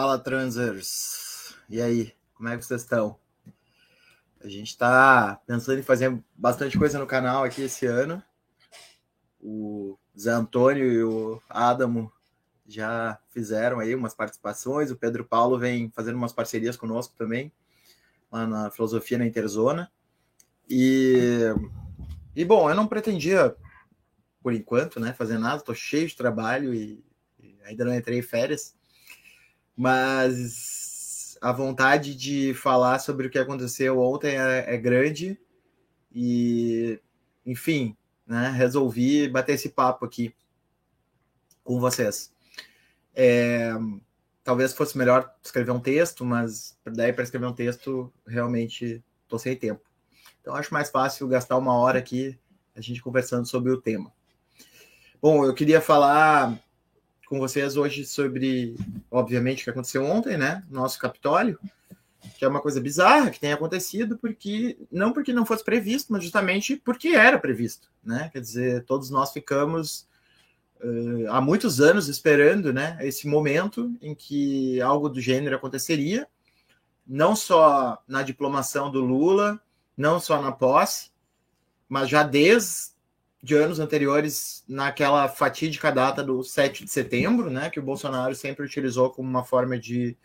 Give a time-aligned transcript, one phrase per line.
[0.00, 1.54] Fala, transers!
[1.68, 3.18] E aí, como é que vocês estão?
[4.42, 8.22] A gente está pensando em fazer bastante coisa no canal aqui esse ano.
[9.38, 12.10] O Zé Antônio e o Adamo
[12.66, 14.90] já fizeram aí umas participações.
[14.90, 17.52] O Pedro Paulo vem fazendo umas parcerias conosco também,
[18.32, 19.92] lá na Filosofia na Interzona.
[20.66, 21.40] E,
[22.34, 23.54] e bom, eu não pretendia,
[24.42, 25.58] por enquanto, né, fazer nada.
[25.58, 27.04] Estou cheio de trabalho e,
[27.38, 28.79] e ainda não entrei em férias
[29.80, 35.40] mas a vontade de falar sobre o que aconteceu ontem é, é grande
[36.12, 37.00] e,
[37.46, 37.96] enfim,
[38.26, 40.34] né, resolvi bater esse papo aqui
[41.64, 42.30] com vocês.
[43.14, 43.72] É,
[44.44, 49.56] talvez fosse melhor escrever um texto, mas daí para escrever um texto realmente estou sem
[49.56, 49.80] tempo.
[50.42, 52.38] Então acho mais fácil gastar uma hora aqui
[52.76, 54.12] a gente conversando sobre o tema.
[55.22, 56.62] Bom, eu queria falar
[57.30, 58.74] com vocês hoje sobre,
[59.08, 60.64] obviamente, o que aconteceu ontem, né?
[60.68, 61.60] Nosso Capitólio,
[62.36, 66.24] que é uma coisa bizarra que tem acontecido, porque não porque não fosse previsto, mas
[66.24, 68.30] justamente porque era previsto, né?
[68.32, 70.08] Quer dizer, todos nós ficamos
[70.82, 72.98] uh, há muitos anos esperando, né?
[73.00, 76.26] Esse momento em que algo do gênero aconteceria,
[77.06, 79.62] não só na diplomação do Lula,
[79.96, 81.12] não só na posse,
[81.88, 82.90] mas já desde
[83.42, 88.64] de anos anteriores naquela fatídica data do 7 de setembro, né, que o Bolsonaro sempre
[88.64, 90.16] utilizou como uma forma de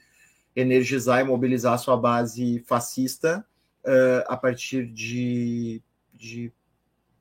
[0.56, 3.46] energizar e mobilizar sua base fascista
[3.86, 5.82] uh, a partir de,
[6.14, 6.52] de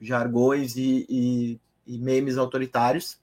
[0.01, 3.19] jargões e, e, e memes autoritários.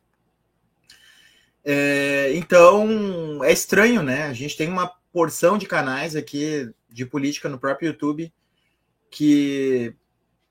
[1.63, 4.23] É, então é estranho, né?
[4.23, 8.33] A gente tem uma porção de canais aqui de política no próprio YouTube
[9.11, 9.93] que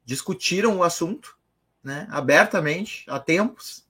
[0.05, 1.40] discutiram o assunto
[1.83, 3.87] né, abertamente há tempos,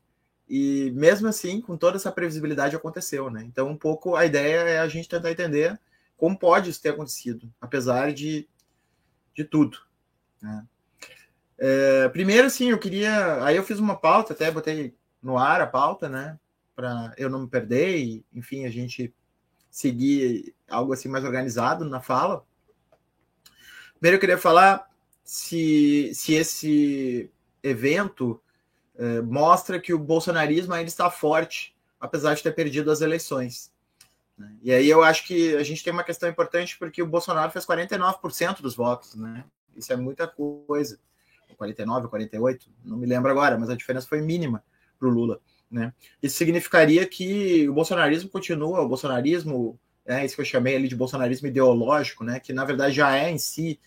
[0.49, 3.31] e mesmo assim, com toda essa previsibilidade, aconteceu.
[3.31, 3.45] Né?
[3.45, 5.79] Então, um pouco a ideia é a gente tentar entender
[6.17, 8.49] como pode isso ter acontecido, apesar de,
[9.35, 9.79] de tudo.
[10.43, 10.67] Né?
[11.57, 13.45] É, primeiro, sim, eu queria.
[13.45, 16.39] Aí eu fiz uma pauta, até botei no ar a pauta, né?
[16.75, 19.15] Para eu não me perder e, enfim, a gente
[19.71, 22.45] seguir algo assim mais organizado na fala.
[23.95, 24.89] Primeiro, eu queria falar
[25.23, 27.31] se, se esse
[27.63, 28.41] evento
[28.97, 33.73] eh, mostra que o bolsonarismo ainda está forte, apesar de ter perdido as eleições.
[34.37, 34.55] Né?
[34.63, 37.65] E aí eu acho que a gente tem uma questão importante porque o Bolsonaro fez
[37.65, 39.45] 49% dos votos, né?
[39.77, 40.99] Isso é muita coisa.
[41.57, 44.65] 49, 48, não me lembro agora, mas a diferença foi mínima
[44.99, 45.41] para o Lula.
[45.71, 45.93] Né?
[46.23, 50.97] Isso significaria que o bolsonarismo continua, o bolsonarismo, é isso que eu chamei ali de
[50.97, 52.41] bolsonarismo ideológico, né?
[52.41, 53.79] que na verdade já é em si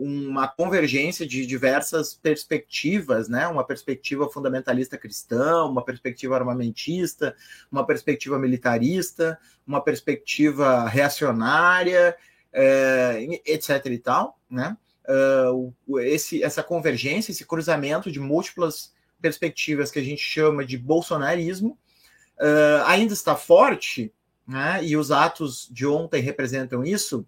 [0.00, 3.46] uma convergência de diversas perspectivas, né?
[3.48, 7.36] Uma perspectiva fundamentalista cristã, uma perspectiva armamentista,
[7.70, 12.16] uma perspectiva militarista, uma perspectiva reacionária,
[12.50, 13.84] é, etc.
[13.86, 14.74] e tal, né?
[15.06, 21.76] Uh, esse, essa convergência, esse cruzamento de múltiplas perspectivas que a gente chama de bolsonarismo
[22.38, 24.14] uh, ainda está forte,
[24.48, 24.82] né?
[24.82, 27.26] E os atos de ontem representam isso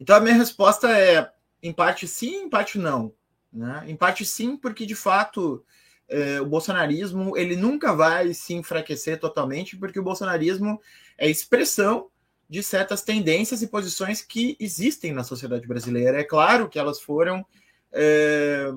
[0.00, 1.30] então a minha resposta é
[1.62, 3.12] em parte sim, em parte não.
[3.52, 3.84] Né?
[3.86, 5.64] Em parte sim, porque de fato
[6.08, 10.80] é, o bolsonarismo ele nunca vai se enfraquecer totalmente, porque o bolsonarismo
[11.18, 12.08] é expressão
[12.48, 16.18] de certas tendências e posições que existem na sociedade brasileira.
[16.18, 17.46] É claro que elas foram
[17.92, 18.72] é,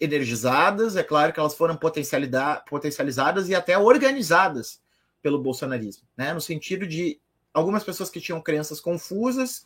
[0.00, 4.82] energizadas, é claro que elas foram potencializadas e até organizadas
[5.22, 6.32] pelo bolsonarismo, né?
[6.34, 7.20] no sentido de
[7.52, 9.64] algumas pessoas que tinham crenças confusas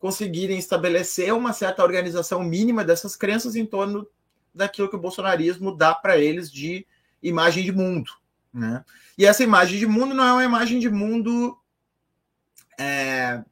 [0.00, 4.08] conseguirem estabelecer uma certa organização mínima dessas crenças em torno
[4.52, 6.86] daquilo que o bolsonarismo dá para eles de
[7.22, 8.10] imagem de mundo.
[8.52, 8.82] Né?
[9.16, 11.56] E essa imagem de mundo não é uma imagem de mundo
[12.78, 13.44] é,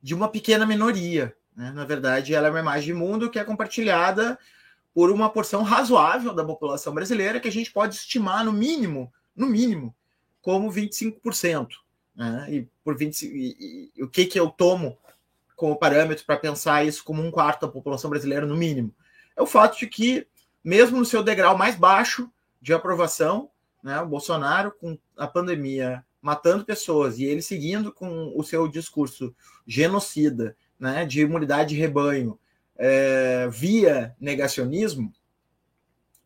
[0.00, 1.36] de uma pequena minoria.
[1.54, 1.72] Né?
[1.72, 4.38] Na verdade, ela é uma imagem de mundo que é compartilhada
[4.94, 9.46] por uma porção razoável da população brasileira, que a gente pode estimar no mínimo, no
[9.46, 9.94] mínimo,
[10.40, 11.68] como 25%.
[12.14, 12.46] Né?
[12.48, 14.96] E por 20, e, e, o que, que eu tomo
[15.58, 18.94] como parâmetro para pensar isso como um quarto da população brasileira, no mínimo,
[19.36, 20.24] é o fato de que,
[20.62, 22.30] mesmo no seu degrau mais baixo
[22.62, 23.50] de aprovação,
[23.82, 29.34] né, o Bolsonaro, com a pandemia matando pessoas e ele seguindo com o seu discurso
[29.66, 32.38] genocida, né, de imunidade de rebanho,
[32.76, 35.12] é, via negacionismo,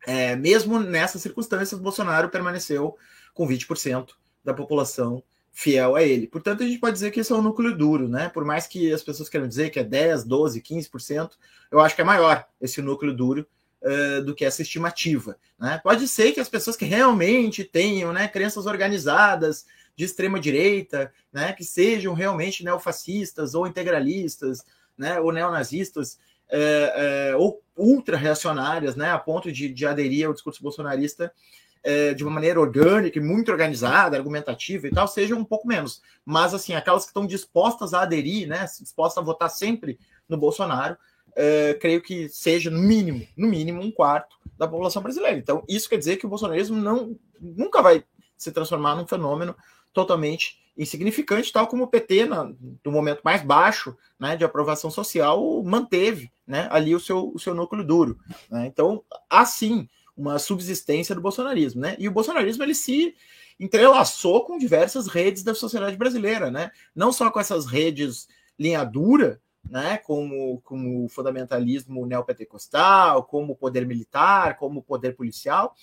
[0.06, 2.98] é, mesmo nessas circunstâncias, Bolsonaro permaneceu
[3.32, 4.10] com 20%
[4.44, 5.22] da população
[5.52, 6.26] fiel a ele.
[6.26, 8.28] Portanto, a gente pode dizer que esse é um núcleo duro, né?
[8.28, 11.32] Por mais que as pessoas queiram dizer que é 10, 12, 15%,
[11.70, 13.46] eu acho que é maior esse núcleo duro
[13.82, 15.36] uh, do que essa estimativa.
[15.60, 15.78] Né?
[15.84, 21.52] Pode ser que as pessoas que realmente tenham né, crenças organizadas, de extrema direita, né,
[21.52, 24.64] que sejam realmente neofascistas ou integralistas,
[24.96, 26.18] né, ou neonazistas,
[26.48, 31.32] é, é, ou ultra-reacionárias, né, a ponto de, de aderir ao discurso bolsonarista
[31.82, 36.00] é, de uma maneira orgânica e muito organizada, argumentativa e tal, sejam um pouco menos.
[36.24, 39.98] Mas, assim, aquelas que estão dispostas a aderir, né, dispostas a votar sempre
[40.28, 40.96] no Bolsonaro,
[41.34, 45.38] é, creio que seja, no mínimo, no mínimo, um quarto da população brasileira.
[45.38, 48.04] Então, isso quer dizer que o bolsonarismo não, nunca vai
[48.36, 49.56] se transformar num fenômeno
[49.92, 52.44] totalmente insignificante, tal como o PT, na,
[52.84, 57.54] no momento mais baixo né, de aprovação social, manteve né, ali o seu, o seu
[57.54, 58.18] núcleo duro.
[58.50, 58.66] Né?
[58.66, 61.80] Então, há sim uma subsistência do bolsonarismo.
[61.80, 61.96] Né?
[61.98, 63.14] E o bolsonarismo ele se
[63.58, 66.70] entrelaçou com diversas redes da sociedade brasileira, né?
[66.94, 68.26] não só com essas redes
[68.58, 75.16] linha dura, né, como, como o fundamentalismo neopentecostal, como o poder militar, como o poder
[75.16, 75.74] policial,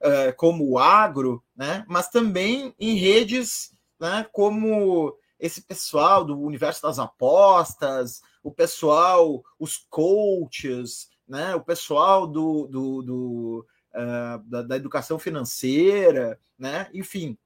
[0.00, 6.82] uh, como o agro, né, mas também em redes né, como esse pessoal do universo
[6.82, 14.76] das apostas, o pessoal, os coaches, né, o pessoal do, do, do uh, da, da,
[14.76, 17.36] educação financeira, né, enfim,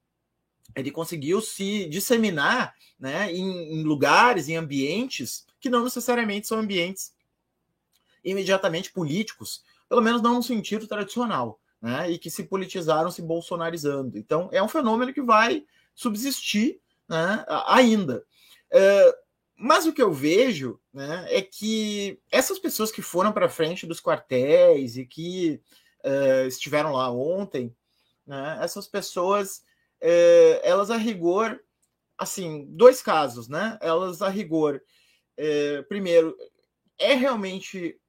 [0.75, 7.13] ele conseguiu se disseminar né, em, em lugares, em ambientes que não necessariamente são ambientes
[8.25, 14.19] imediatamente políticos, pelo menos não no sentido tradicional, né, e que se politizaram se bolsonarizando.
[14.19, 18.25] Então, é um fenômeno que vai subsistir né, ainda.
[18.71, 19.19] É,
[19.57, 24.01] mas o que eu vejo né, é que essas pessoas que foram para frente dos
[24.01, 25.61] quartéis e que
[26.09, 27.75] é, estiveram lá ontem,
[28.27, 29.63] né, essas pessoas,
[30.01, 31.61] é, elas a rigor,
[32.17, 33.79] assim, dois casos, né?
[33.81, 34.81] Elas a rigor,
[35.37, 36.37] é, primeiro,
[36.99, 38.01] é realmente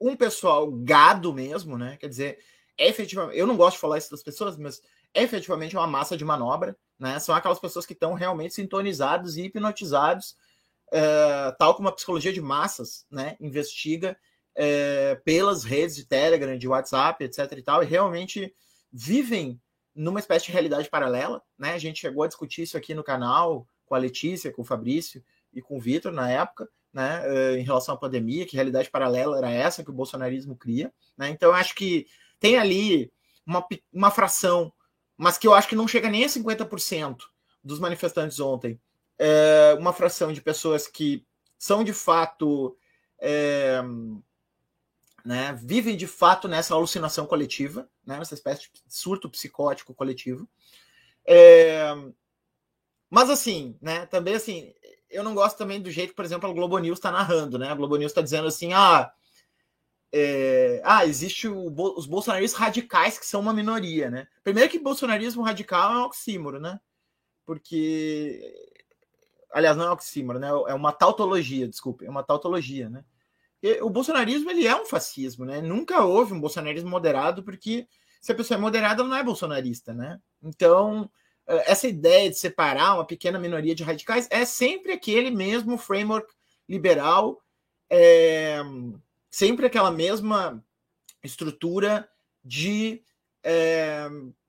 [0.00, 1.96] um pessoal gado mesmo, né?
[1.98, 2.38] Quer dizer,
[2.78, 4.80] efetivamente, eu não gosto de falar isso das pessoas, mas
[5.12, 7.18] é efetivamente uma massa de manobra, né?
[7.18, 10.36] São aquelas pessoas que estão realmente sintonizados e hipnotizados,
[10.92, 13.36] é, tal como a psicologia de massas, né?
[13.40, 14.16] Investiga
[14.56, 17.52] é, pelas redes de Telegram, de WhatsApp, etc.
[17.52, 18.52] e tal, e realmente
[18.92, 19.60] vivem
[19.94, 21.74] numa espécie de realidade paralela, né?
[21.74, 25.22] A gente chegou a discutir isso aqui no canal com a Letícia, com o Fabrício
[25.52, 27.22] e com o Vitor na época, né?
[27.26, 31.28] É, em relação à pandemia, que realidade paralela era essa que o bolsonarismo cria, né?
[31.28, 32.06] Então, eu acho que
[32.40, 33.12] tem ali
[33.46, 34.72] uma, uma fração
[35.16, 37.16] mas que eu acho que não chega nem a 50%
[37.64, 38.78] dos manifestantes ontem.
[39.18, 41.24] É uma fração de pessoas que
[41.58, 42.76] são de fato.
[43.18, 43.80] É,
[45.26, 50.48] né, vivem de fato nessa alucinação coletiva, né, nessa espécie de surto psicótico coletivo.
[51.26, 51.92] É,
[53.10, 54.72] mas assim, né, também assim,
[55.10, 57.68] eu não gosto também do jeito por exemplo, a Globo News está narrando, né?
[57.68, 59.10] A Globo News está dizendo assim, ah,
[60.12, 64.28] é, ah, existe o, os bolsonaristas radicais que são uma minoria, né?
[64.44, 66.78] Primeiro que bolsonarismo radical é um oxímoro, né?
[67.44, 68.40] Porque,
[69.52, 70.48] aliás, não é um oxímoro, né?
[70.68, 73.04] É uma tautologia, desculpe, é uma tautologia, né?
[73.82, 75.60] O bolsonarismo ele é um fascismo, né?
[75.60, 77.86] Nunca houve um bolsonarismo moderado, porque
[78.20, 80.20] se a pessoa é moderada, ela não é bolsonarista, né?
[80.42, 81.10] Então,
[81.46, 86.32] é, essa ideia de separar uma pequena minoria de radicais é sempre aquele mesmo framework
[86.68, 87.40] liberal.
[87.88, 88.58] É,
[89.30, 90.64] sempre aquela mesma
[91.22, 92.08] estrutura
[92.44, 93.02] de
[93.42, 94.08] é,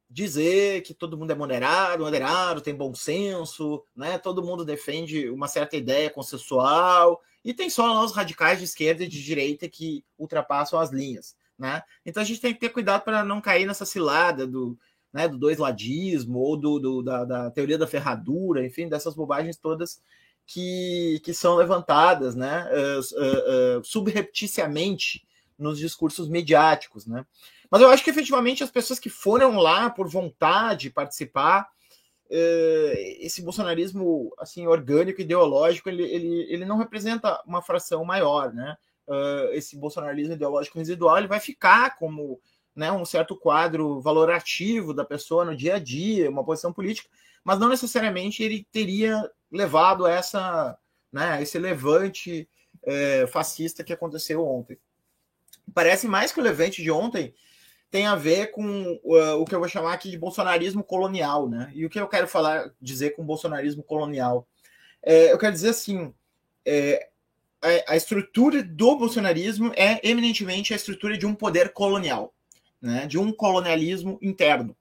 [0.10, 4.18] dizer que todo mundo é moderado, moderado, tem bom senso, né?
[4.18, 9.08] Todo mundo defende uma certa ideia consensual e tem só os radicais de esquerda e
[9.08, 11.82] de direita que ultrapassam as linhas, né?
[12.06, 14.78] Então a gente tem que ter cuidado para não cair nessa cilada do,
[15.14, 19.58] né, do dois ladismo ou do, do da, da, teoria da ferradura, enfim, dessas bobagens
[19.58, 20.02] todas
[20.46, 25.26] que, que são levantadas né, uh, uh, uh, subrepticiamente
[25.58, 27.06] nos discursos mediáticos.
[27.06, 27.26] Né?
[27.70, 31.68] Mas eu acho que efetivamente as pessoas que foram lá por vontade participar,
[32.30, 38.54] esse bolsonarismo assim orgânico, ideológico, ele, ele, ele não representa uma fração maior.
[38.54, 38.76] Né?
[39.54, 42.42] esse bolsonarismo ideológico residual ele vai ficar como
[42.78, 47.10] né, um certo quadro valorativo da pessoa no dia a dia, uma posição política,
[47.44, 50.78] mas não necessariamente ele teria levado a essa,
[51.12, 52.48] né, esse levante
[52.84, 54.78] é, fascista que aconteceu ontem.
[55.74, 57.34] Parece mais que o levante de ontem
[57.90, 61.72] tem a ver com uh, o que eu vou chamar aqui de bolsonarismo colonial, né?
[61.74, 64.48] E o que eu quero falar, dizer com bolsonarismo colonial?
[65.02, 66.14] É, eu quero dizer assim,
[66.66, 67.08] é,
[67.62, 72.34] a, a, estrutura do bolsonarismo é eminentemente a estrutura de um poder colonial,
[72.82, 73.06] né?
[73.08, 74.76] De um colonialismo interno.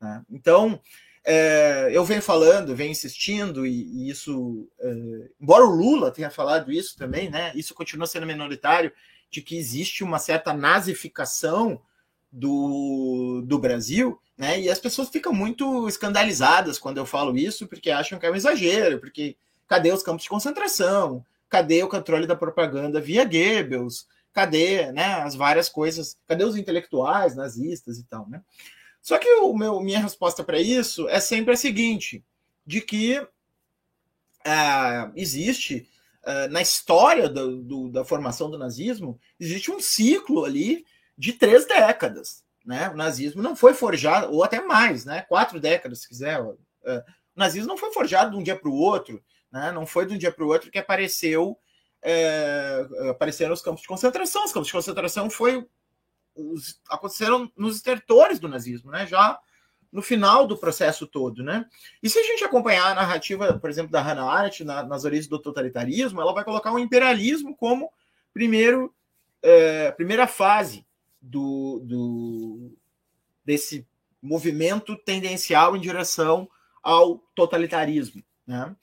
[0.00, 0.22] Né?
[0.30, 0.80] Então,
[1.24, 6.70] é, eu venho falando, venho insistindo, e, e isso, é, embora o Lula tenha falado
[6.70, 7.50] isso também, né?
[7.56, 8.92] Isso continua sendo minoritário,
[9.28, 11.80] de que existe uma certa nazificação
[12.32, 14.62] do, do Brasil, Né?
[14.62, 18.34] E as pessoas ficam muito escandalizadas quando eu falo isso, porque acham que é um
[18.34, 19.36] exagero, porque
[19.68, 21.24] cadê os campos de concentração?
[21.50, 24.08] Cadê o controle da propaganda via Goebbels?
[24.32, 26.16] Cadê né, as várias coisas?
[26.26, 28.26] Cadê os intelectuais nazistas e tal?
[28.26, 28.40] Né?
[29.02, 32.24] Só que o meu, minha resposta para isso é sempre a seguinte:
[32.66, 35.86] de que uh, existe
[36.24, 41.66] uh, na história do, do, da formação do nazismo, existe um ciclo ali de três
[41.66, 42.44] décadas.
[42.64, 42.88] Né?
[42.88, 45.22] O nazismo não foi forjado, ou até mais, né?
[45.22, 46.40] quatro décadas, se quiser.
[46.40, 46.54] Uh,
[47.34, 49.72] o nazismo não foi forjado de um dia para o outro, né?
[49.72, 51.58] não foi de um dia para o outro que apareceu
[52.02, 54.44] é, apareceram os campos de concentração.
[54.44, 55.64] Os campos de concentração foi
[56.34, 59.06] os, aconteceram nos estertores do nazismo, né?
[59.06, 59.38] Já
[59.90, 61.66] no final do processo todo, né?
[62.02, 65.28] E se a gente acompanhar a narrativa, por exemplo, da Hannah Arendt na, nas origens
[65.28, 67.92] do totalitarismo, ela vai colocar o imperialismo como
[68.32, 68.92] primeiro,
[69.42, 70.84] é, primeira fase
[71.22, 72.76] do, do,
[73.44, 73.86] desse
[74.20, 76.48] movimento tendencial em direção
[76.82, 78.74] ao totalitarismo, né?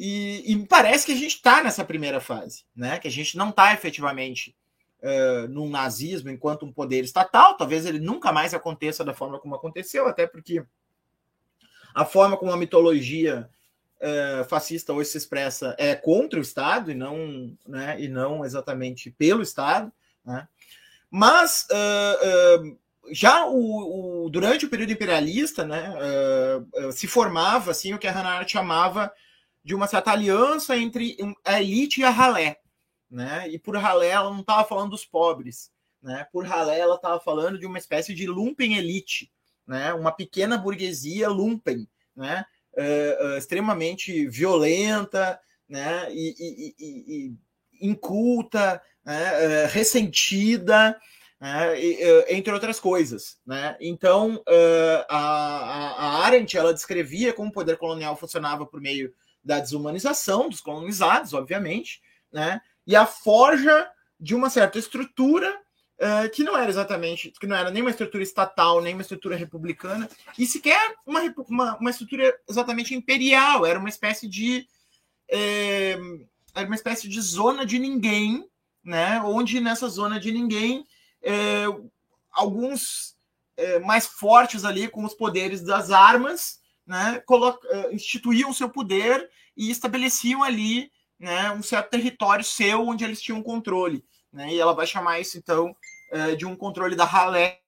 [0.00, 2.98] E, me parece que a gente está nessa primeira fase, né?
[3.00, 4.54] Que a gente não está efetivamente
[5.02, 7.56] uh, num nazismo enquanto um poder estatal.
[7.56, 10.64] Talvez ele nunca mais aconteça da forma como aconteceu, até porque
[11.92, 13.50] a forma como a mitologia
[14.00, 19.10] uh, fascista hoje se expressa é contra o Estado e não, né, e não exatamente
[19.10, 19.92] pelo Estado.
[20.24, 20.46] Né?
[21.10, 22.78] Mas uh,
[23.10, 25.94] já o, o, durante o período imperialista, né,
[26.92, 29.10] se formava assim o que a Hannah Arendt chamava
[29.64, 32.58] de uma certa aliança entre a elite e a ralé
[33.10, 33.48] né?
[33.48, 35.70] E por ralé ela não estava falando dos pobres,
[36.02, 36.26] né?
[36.32, 39.32] Por ralé ela estava falando de uma espécie de lumpen elite,
[39.66, 39.92] né?
[39.94, 42.44] Uma pequena burguesia lumpen, né?
[42.74, 46.12] Uh, uh, extremamente violenta, né?
[46.12, 47.34] E, e, e,
[47.80, 49.64] e inculta, né?
[49.64, 51.00] Uh, ressentida,
[51.40, 51.80] né?
[52.28, 53.74] entre outras coisas, né?
[53.80, 54.42] Então
[55.08, 60.50] a, a, a Arendt ela descrevia como o poder colonial funcionava por meio da desumanização
[60.50, 62.60] dos colonizados, obviamente, né?
[62.86, 65.58] e a forja de uma certa estrutura
[66.32, 70.08] que não era exatamente, que não era nem uma estrutura estatal, nem uma estrutura republicana,
[70.38, 74.66] e sequer uma, uma, uma estrutura exatamente imperial, era uma espécie de
[75.28, 75.98] é,
[76.54, 78.48] era uma espécie de zona de ninguém,
[78.88, 79.20] né?
[79.20, 80.86] Onde nessa zona de ninguém
[81.22, 81.66] é,
[82.32, 83.14] alguns
[83.54, 87.22] é, mais fortes ali com os poderes das armas, né?
[87.92, 90.90] instituíam seu poder e estabeleciam ali
[91.20, 94.02] né, um certo território seu onde eles tinham controle.
[94.32, 95.76] Né, e ela vai chamar isso, então,
[96.10, 97.60] é, de um controle da ralé.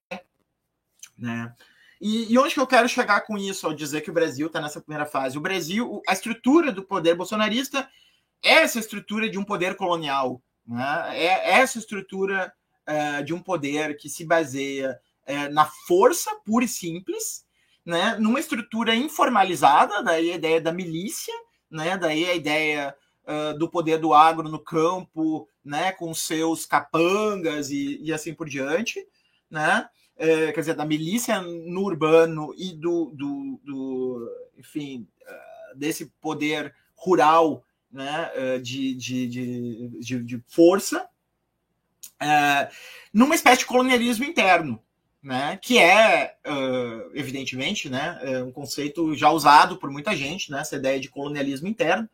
[1.19, 1.55] Né?
[2.01, 4.59] E, e, onde que eu quero chegar com isso ao dizer que o Brasil está
[4.59, 5.37] nessa primeira fase?
[5.37, 7.87] O Brasil, a estrutura do poder bolsonarista
[8.43, 10.41] é essa estrutura de um poder colonial.
[10.71, 11.19] Né?
[11.19, 12.53] É essa estrutura
[12.87, 17.45] é, de um poder que se baseia é, na força pura e simples,
[17.85, 18.17] né?
[18.19, 21.35] numa estrutura informalizada, daí a ideia da milícia,
[21.71, 21.97] né?
[21.99, 22.97] daí a ideia
[23.59, 29.07] do poder do agro no campo, né, com seus capangas e, e assim por diante,
[29.49, 36.13] né, é, quer dizer, da milícia no urbano e do, do, do enfim, uh, desse
[36.21, 39.29] poder rural, né, uh, de, de,
[39.99, 41.09] de, de, força,
[42.23, 42.75] uh,
[43.13, 44.83] numa espécie de colonialismo interno,
[45.23, 46.35] né, que é,
[47.13, 52.09] evidentemente, né, um conceito já usado por muita gente, né, essa ideia de colonialismo interno,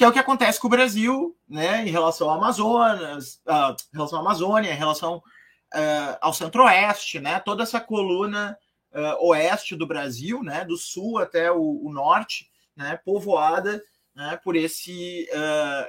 [0.00, 3.96] que é o que acontece com o Brasil, né, em relação ao Amazonas, uh, em
[3.96, 8.56] relação à Amazônia, em relação uh, ao Centro-Oeste, né, toda essa coluna
[8.94, 13.82] uh, oeste do Brasil, né, do sul até o, o norte, né, povoada
[14.20, 15.26] né, por esse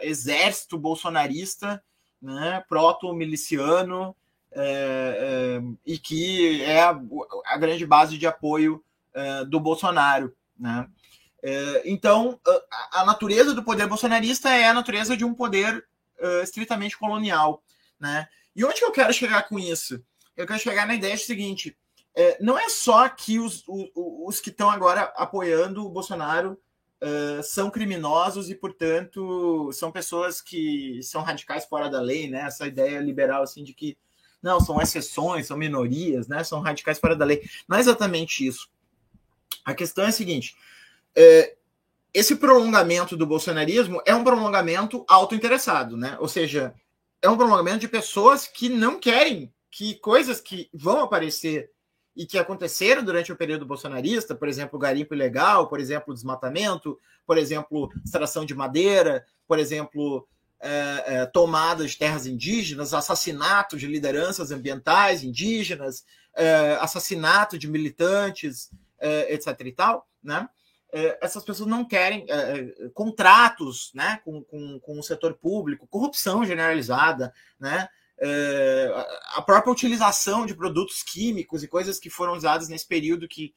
[0.01, 1.83] exército bolsonarista,
[2.21, 4.15] né, proto-miliciano,
[5.85, 6.97] e que é a,
[7.45, 8.81] a, grande base de apoio
[9.49, 10.87] do Bolsonaro, né?
[11.43, 12.39] É, então,
[12.91, 15.83] a, natureza do poder bolsonarista é a natureza de um poder
[16.19, 17.63] uh, estritamente colonial.
[17.99, 18.27] Né?
[18.55, 20.03] E onde eu quero chegar com isso?
[20.37, 21.75] Eu quero chegar na ideia seguinte:
[22.15, 26.59] é, não é só que os, os, os que estão agora apoiando o Bolsonaro
[27.01, 32.41] uh, são criminosos e, portanto, são pessoas que são radicais fora da lei, né?
[32.41, 33.97] Essa ideia liberal assim de que
[34.41, 36.43] não são exceções, são minorias, né?
[36.43, 37.43] São radicais fora da lei.
[37.67, 38.69] Não é exatamente isso.
[39.65, 40.55] A questão é a seguinte:
[41.15, 41.55] é,
[42.13, 46.17] esse prolongamento do bolsonarismo é um prolongamento autointeressado, né?
[46.19, 46.73] Ou seja,
[47.21, 51.71] é um prolongamento de pessoas que não querem que coisas que vão aparecer
[52.15, 57.37] e que aconteceram durante o período bolsonarista, por exemplo, garimpo ilegal, por exemplo, desmatamento, por
[57.37, 60.27] exemplo, extração de madeira, por exemplo,
[60.59, 68.69] é, é, tomada de terras indígenas, assassinato de lideranças ambientais indígenas, é, assassinato de militantes,
[68.99, 69.59] é, etc.
[69.65, 70.47] e tal, né?
[70.93, 76.43] É, essas pessoas não querem é, contratos né, com, com, com, o setor público, corrupção
[76.43, 77.87] generalizada, né,
[79.33, 83.53] a própria utilização de produtos químicos e coisas que foram usadas nesse período que,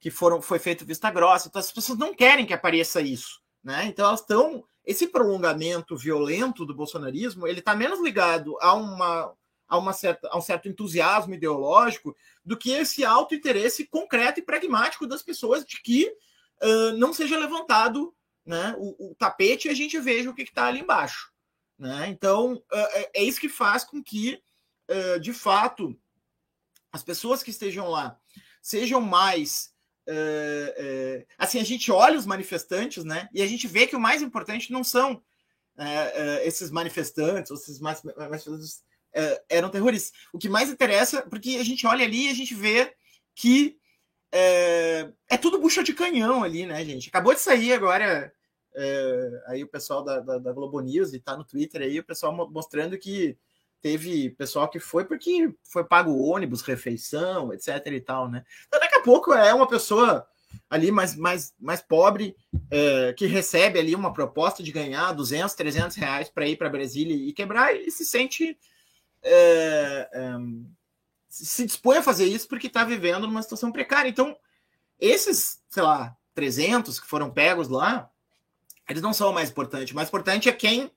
[0.00, 1.48] que foram, foi feito vista grossa.
[1.48, 3.40] Então, as pessoas não querem que apareça isso.
[3.62, 3.84] Né?
[3.86, 9.32] Então, elas estão esse prolongamento violento do bolsonarismo ele está menos ligado a uma
[9.68, 14.42] a, uma certa, a um certo entusiasmo ideológico do que esse alto interesse concreto e
[14.42, 16.12] pragmático das pessoas de que
[16.62, 20.66] uh, não seja levantado né, o, o, tapete e a gente veja o que está
[20.66, 21.31] ali embaixo.
[21.82, 22.06] Né?
[22.10, 24.40] Então, uh, é isso que faz com que,
[24.88, 25.98] uh, de fato,
[26.92, 28.16] as pessoas que estejam lá
[28.62, 29.72] sejam mais
[30.06, 33.28] é, é, assim, a gente olha os manifestantes, né?
[33.32, 35.22] E a gente vê que o mais importante não são
[35.76, 38.82] é, esses manifestantes, ou esses manifestantes
[39.48, 40.12] eram terroristas.
[40.32, 42.94] O que mais interessa, porque a gente olha ali e a gente vê
[43.34, 43.76] que
[44.32, 47.08] é, é, tudo bucha de canhão ali, né, gente?
[47.08, 48.32] Acabou de sair agora
[48.74, 52.04] é, aí o pessoal da, da, da, Globo News e tá no Twitter aí, o
[52.04, 53.36] pessoal mostrando que
[53.80, 58.44] teve pessoal que foi porque foi pago ônibus, refeição, etc e tal, né?
[58.66, 60.26] Então, daqui a pouco é uma pessoa
[60.70, 62.36] ali mais, mais, mais pobre
[62.70, 67.16] é, que recebe ali uma proposta de ganhar 200, 300 reais para ir para Brasília
[67.16, 68.56] e quebrar e se sente
[69.22, 70.08] é,
[71.28, 74.08] se dispõe a fazer isso porque está vivendo numa situação precária.
[74.08, 74.36] Então,
[75.00, 78.10] esses, sei lá, 300 que foram pegos lá,
[78.88, 79.92] eles não são o mais importante.
[79.92, 80.90] O mais importante é quem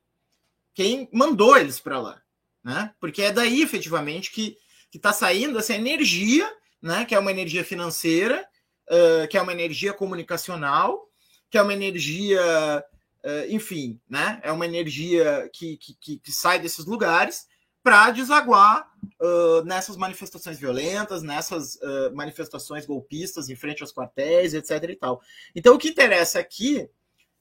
[0.73, 2.21] quem mandou eles para lá
[2.65, 2.91] né?
[2.99, 4.57] Porque é daí efetivamente que
[4.91, 7.05] está saindo essa energia, né?
[7.05, 8.43] Que é uma energia financeira,
[8.89, 11.07] uh, que é uma energia comunicacional,
[11.47, 12.83] que é uma energia,
[13.23, 14.39] uh, enfim, né?
[14.41, 17.45] É uma energia que, que, que sai desses lugares
[17.83, 18.89] para desaguar
[19.21, 21.77] uh, nessas manifestações violentas, nessas
[22.15, 24.89] manifestações golpistas em frente aos quartéis, etc.
[24.89, 25.21] e tal.
[25.55, 26.89] Então, o que interessa aqui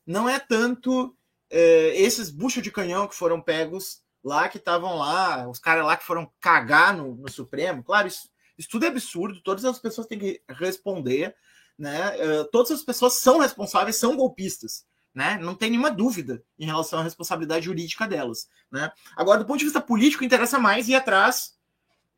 [0.06, 1.16] não é tanto
[1.50, 6.04] esses buchos de canhão que foram pegos lá que estavam lá, os caras lá que
[6.04, 7.84] foram cagar no, no Supremo.
[7.84, 11.36] Claro, isso, isso, tudo é absurdo, todas as pessoas têm que responder,
[11.78, 12.16] né?
[12.16, 14.86] Uh, todas as pessoas são responsáveis, são golpistas.
[15.14, 15.38] Né?
[15.38, 18.48] Não tem nenhuma dúvida em relação à responsabilidade jurídica delas.
[18.68, 18.90] Né?
[19.14, 21.56] Agora, do ponto de vista político, interessa mais ir atrás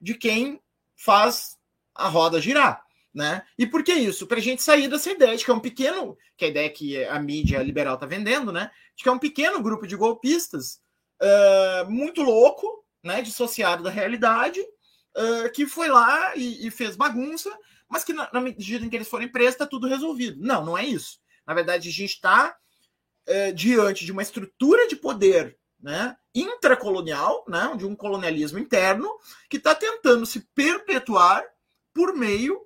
[0.00, 0.62] de quem
[0.94, 1.58] faz
[1.94, 2.85] a roda girar.
[3.16, 3.42] Né?
[3.56, 4.26] E por que isso?
[4.26, 6.70] Para a gente sair dessa ideia de que é um pequeno, que é a ideia
[6.70, 8.70] que a mídia liberal está vendendo, né?
[8.94, 10.82] De que é um pequeno grupo de golpistas
[11.22, 17.50] uh, muito louco, né, dissociado da realidade, uh, que foi lá e, e, fez bagunça,
[17.88, 20.38] mas que na, na, medida em que eles forem presos está tudo resolvido.
[20.38, 21.18] Não, não é isso.
[21.46, 22.54] Na verdade, a gente está
[23.28, 29.08] uh, diante de uma estrutura de poder né, intracolonial, né, de um colonialismo interno,
[29.48, 31.42] que está tentando se perpetuar
[31.94, 32.65] por meio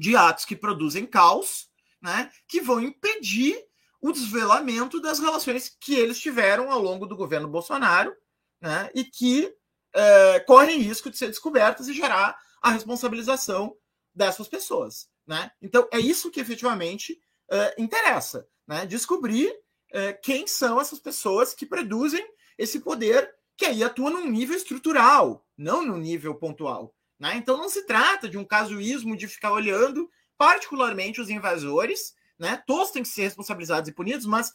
[0.00, 1.68] de atos que produzem caos,
[2.00, 3.62] né, que vão impedir
[4.00, 8.16] o desvelamento das relações que eles tiveram ao longo do governo Bolsonaro,
[8.62, 9.54] né, e que
[9.92, 13.76] é, correm risco de ser descobertas e gerar a responsabilização
[14.14, 15.06] dessas pessoas.
[15.26, 15.50] Né?
[15.60, 18.86] Então, é isso que efetivamente é, interessa, né?
[18.86, 19.54] descobrir
[19.92, 25.46] é, quem são essas pessoas que produzem esse poder que aí atua num nível estrutural,
[25.58, 26.94] não num nível pontual.
[27.20, 27.36] Né?
[27.36, 32.60] Então, não se trata de um casuísmo de ficar olhando particularmente os invasores né?
[32.66, 34.50] Todos têm que ser responsabilizados e punidos, mas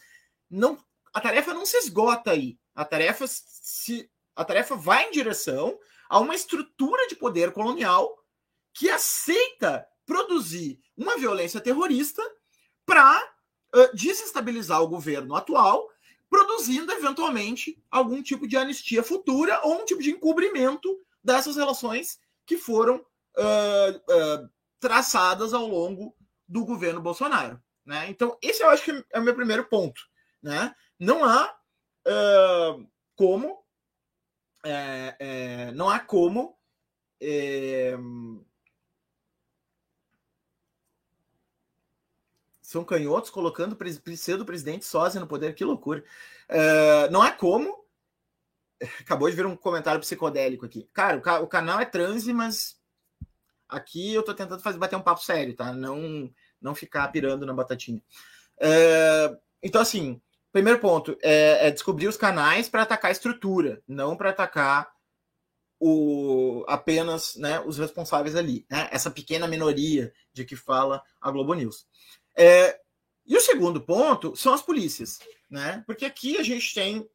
[0.49, 0.75] não,
[1.13, 2.57] a tarefa não se esgota aí.
[2.73, 5.77] A tarefa se a tarefa vai em direção
[6.09, 8.17] a uma estrutura de poder colonial
[8.73, 12.21] que aceita produzir uma violência terrorista
[12.85, 13.21] para
[13.75, 15.87] uh, desestabilizar o governo atual,
[16.27, 22.57] produzindo eventualmente algum tipo de anistia futura ou um tipo de encobrimento dessas relações que
[22.57, 22.97] foram
[23.37, 26.15] uh, uh, traçadas ao longo
[26.47, 27.61] do governo Bolsonaro.
[27.85, 28.07] Né?
[28.09, 30.01] Então, esse eu acho que é o meu primeiro ponto.
[30.41, 30.73] Né?
[30.99, 31.55] Não há
[32.07, 33.63] uh, como.
[34.63, 36.57] É, é, não há como.
[37.21, 37.95] É,
[42.61, 46.03] são canhotos colocando o pseudo-presidente sósia no poder, que loucura.
[47.11, 47.84] Não há como.
[48.99, 50.89] Acabou de ver um comentário psicodélico aqui.
[50.93, 52.77] Cara, o, ca o canal é transe, mas
[53.67, 55.73] aqui eu tô tentando fazer bater um papo sério, tá?
[55.73, 56.29] Não
[56.61, 58.01] não ficar pirando na batatinha.
[58.59, 64.15] É, então, assim, primeiro ponto é, é descobrir os canais para atacar a estrutura, não
[64.15, 64.89] para atacar
[65.79, 68.87] o, apenas né, os responsáveis ali, né?
[68.91, 71.85] essa pequena minoria de que fala a Globo News.
[72.35, 72.79] É,
[73.25, 75.83] e o segundo ponto são as polícias, né?
[75.85, 77.07] Porque aqui a gente tem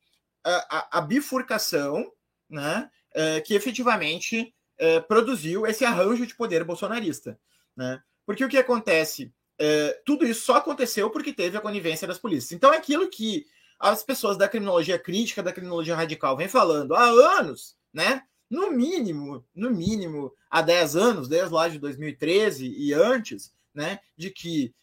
[0.44, 2.10] a, a bifurcação
[2.48, 7.38] né, é, que efetivamente é, produziu esse arranjo de poder bolsonarista.
[7.76, 8.02] Né?
[8.26, 9.32] Porque o que acontece?
[9.58, 12.52] É, tudo isso só aconteceu porque teve a conivência das polícias.
[12.52, 13.46] Então, aquilo que
[13.78, 17.04] as pessoas da criminologia crítica, da criminologia radical, vem falando há
[17.38, 18.22] anos, né?
[18.48, 24.00] No mínimo, no mínimo, há 10 anos, desde lá de 2013 e antes, né?
[24.16, 24.74] De que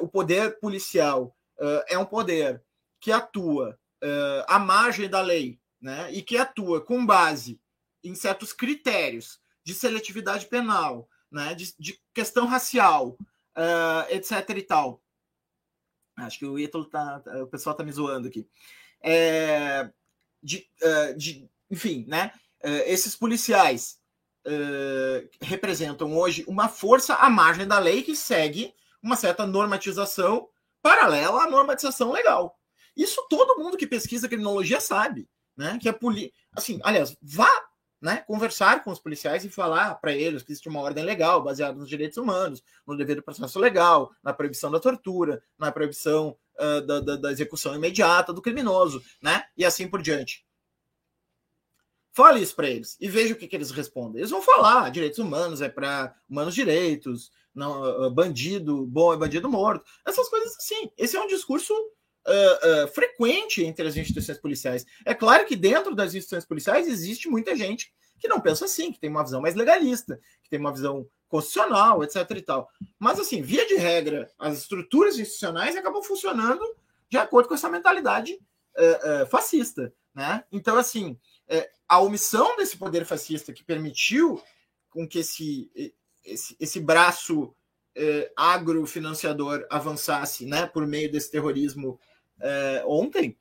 [0.00, 1.34] o poder policial
[1.88, 2.62] é um poder
[3.00, 6.12] que atua é, à margem da lei, né?
[6.12, 7.60] E que atua com base
[8.02, 13.16] em certos critérios de seletividade penal, né, de, de questão racial,
[13.56, 14.50] uh, etc.
[14.56, 15.02] e tal.
[16.16, 17.22] Acho que o Ítalo tá.
[17.42, 18.46] O pessoal tá me zoando aqui.
[19.00, 19.90] É,
[20.42, 22.32] de, uh, de, enfim, né?
[22.62, 24.00] Uh, esses policiais
[25.40, 30.48] representam hoje uma força à margem da lei que segue uma certa normatização
[30.82, 32.58] paralela à normatização legal.
[32.96, 35.78] Isso todo mundo que pesquisa criminologia sabe, né?
[35.80, 37.50] Que a polícia, assim, aliás, vá
[38.02, 41.78] né, conversar com os policiais e falar para eles que existe uma ordem legal baseada
[41.78, 46.84] nos direitos humanos, no dever do processo legal, na proibição da tortura, na proibição uh,
[46.84, 50.44] da, da, da, execução imediata do criminoso, né, e assim por diante.
[52.12, 54.18] Fale isso para eles e veja o que, que, eles respondem.
[54.18, 59.84] Eles vão falar: direitos humanos é para humanos direitos, não, bandido bom é bandido morto,
[60.04, 60.90] essas coisas assim.
[60.98, 61.72] Esse é um discurso
[62.26, 64.86] uh, uh, frequente entre as instituições policiais.
[65.04, 69.00] É claro que dentro das instituições policiais existe muita gente que não pensa assim, que
[69.00, 72.30] tem uma visão mais legalista, que tem uma visão constitucional, etc.
[72.36, 72.68] e tal.
[72.98, 76.64] Mas, assim, via de regra, as estruturas institucionais acabam funcionando
[77.10, 79.92] de acordo com essa mentalidade uh, fascista.
[80.14, 80.44] Né?
[80.52, 81.18] Então, assim,
[81.88, 84.40] a omissão desse poder fascista que permitiu
[84.88, 85.70] com que esse,
[86.24, 87.54] esse, esse braço
[88.36, 91.98] agrofinanciador avançasse né, por meio desse terrorismo
[92.42, 93.36] é, ontem,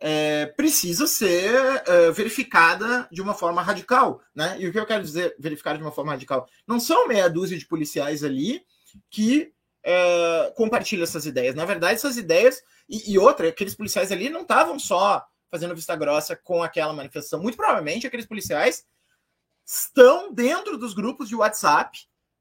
[0.00, 4.20] é, precisa ser é, verificada de uma forma radical.
[4.34, 4.56] Né?
[4.60, 6.48] E o que eu quero dizer, verificada de uma forma radical?
[6.66, 8.62] Não são meia dúzia de policiais ali
[9.10, 11.54] que é, compartilham essas ideias.
[11.54, 12.62] Na verdade, essas ideias.
[12.88, 17.40] E, e outra, aqueles policiais ali não estavam só fazendo vista grossa com aquela manifestação.
[17.40, 18.84] Muito provavelmente aqueles policiais
[19.64, 21.98] estão dentro dos grupos de WhatsApp,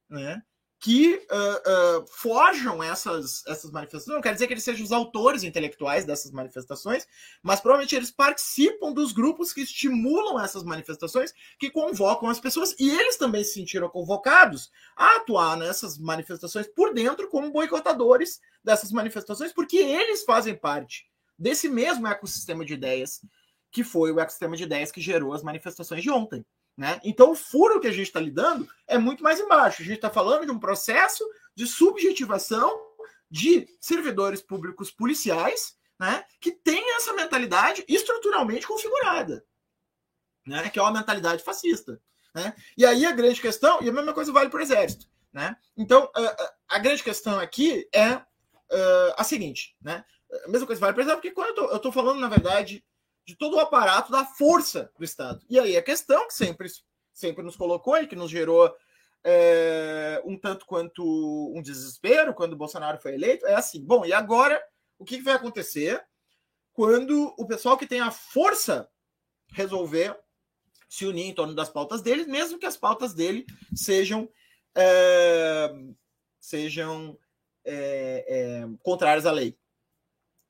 [0.09, 0.41] né?
[0.79, 4.15] Que uh, uh, forjam essas, essas manifestações.
[4.15, 7.07] Não quer dizer que eles sejam os autores intelectuais dessas manifestações,
[7.41, 12.89] mas provavelmente eles participam dos grupos que estimulam essas manifestações, que convocam as pessoas, e
[12.89, 19.51] eles também se sentiram convocados a atuar nessas manifestações por dentro como boicotadores dessas manifestações,
[19.51, 21.07] porque eles fazem parte
[21.39, 23.21] desse mesmo ecossistema de ideias
[23.71, 26.45] que foi o ecossistema de ideias que gerou as manifestações de ontem.
[26.77, 27.01] Né?
[27.03, 29.81] Então, o furo que a gente está lidando é muito mais embaixo.
[29.81, 32.79] A gente está falando de um processo de subjetivação
[33.29, 39.43] de servidores públicos policiais né, que tem essa mentalidade estruturalmente configurada,
[40.45, 41.99] né, que é uma mentalidade fascista.
[42.33, 42.53] Né?
[42.77, 45.07] E aí a grande questão, e a mesma coisa vale para o Exército.
[45.33, 45.55] Né?
[45.75, 50.05] Então, a, a, grande questão aqui é uh, a seguinte: né?
[50.45, 52.83] a mesma coisa vale para o Exército, porque quando eu estou falando, na verdade,
[53.27, 55.45] de todo o aparato da força do Estado.
[55.49, 56.69] E aí a questão que sempre,
[57.13, 58.73] sempre nos colocou e que nos gerou
[59.23, 61.03] é, um tanto quanto
[61.53, 64.63] um desespero quando o Bolsonaro foi eleito é assim: bom, e agora
[64.97, 66.01] o que vai acontecer
[66.71, 68.89] quando o pessoal que tem a força
[69.51, 70.17] resolver
[70.87, 74.29] se unir em torno das pautas dele, mesmo que as pautas dele sejam
[74.73, 75.69] é,
[76.39, 77.19] sejam
[77.65, 79.57] é, é contrárias à lei?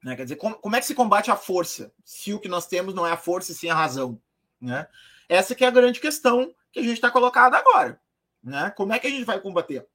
[0.07, 0.15] Né?
[0.15, 2.93] Quer dizer, como, como, é que se combate a força, se o que nós temos
[2.93, 4.17] não é a força e sim a razão?
[4.61, 4.87] Né?
[5.27, 7.99] Essa que é a grande questão que a gente está colocada agora.
[8.41, 8.69] Né?
[8.77, 9.85] Como é que a gente vai combater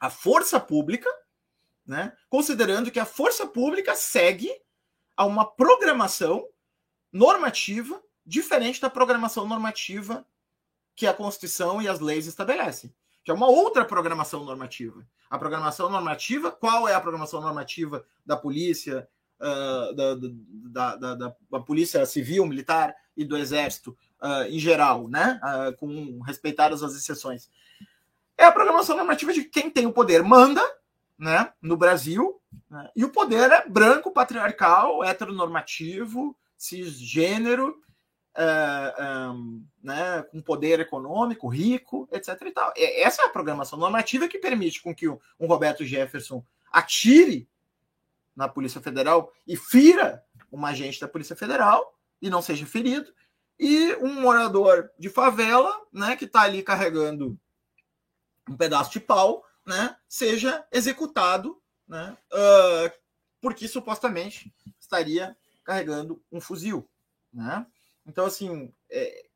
[0.00, 1.08] a força pública,
[1.86, 2.16] né?
[2.28, 4.50] considerando que a força pública segue
[5.16, 6.44] a uma programação
[7.12, 10.26] normativa diferente da programação normativa
[10.96, 15.06] que a Constituição e as leis estabelecem, que é uma outra programação normativa.
[15.30, 19.08] A programação normativa, qual é a programação normativa da polícia,
[19.40, 25.08] uh, da, da, da, da, da, polícia civil, militar e do exército uh, em geral,
[25.08, 25.40] né?
[25.42, 27.50] Uh, com respeitadas as exceções.
[28.36, 30.62] É a programação normativa de quem tem o poder manda,
[31.18, 31.52] né?
[31.60, 32.90] No Brasil, né?
[32.94, 37.82] e o poder é branco, patriarcal, heteronormativo, cisgênero,
[38.36, 42.40] Uh, um, né, com poder econômico, rico, etc.
[42.42, 42.72] E tal.
[42.76, 47.48] Essa é a programação normativa que permite com que um Roberto Jefferson atire
[48.38, 53.12] na Polícia Federal e fira um agente da Polícia Federal e não seja ferido,
[53.58, 57.36] e um morador de favela, né, que está ali carregando
[58.48, 62.98] um pedaço de pau, né, seja executado, né, uh,
[63.40, 66.88] porque supostamente estaria carregando um fuzil,
[67.32, 67.66] Né?
[68.06, 69.26] Então, assim, é,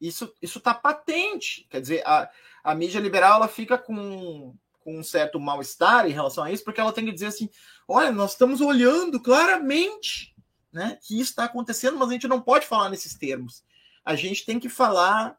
[0.00, 1.66] isso está patente.
[1.68, 2.30] Quer dizer, a,
[2.64, 6.80] a mídia liberal ela fica com, com um certo mal-estar em relação a isso, porque
[6.80, 7.48] ela tem que dizer assim:
[7.88, 10.34] olha, nós estamos olhando claramente
[10.72, 13.62] né, que isso está acontecendo, mas a gente não pode falar nesses termos.
[14.04, 15.38] A gente tem que falar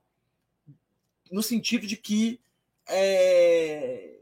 [1.32, 2.40] no sentido de que.
[2.88, 4.20] É,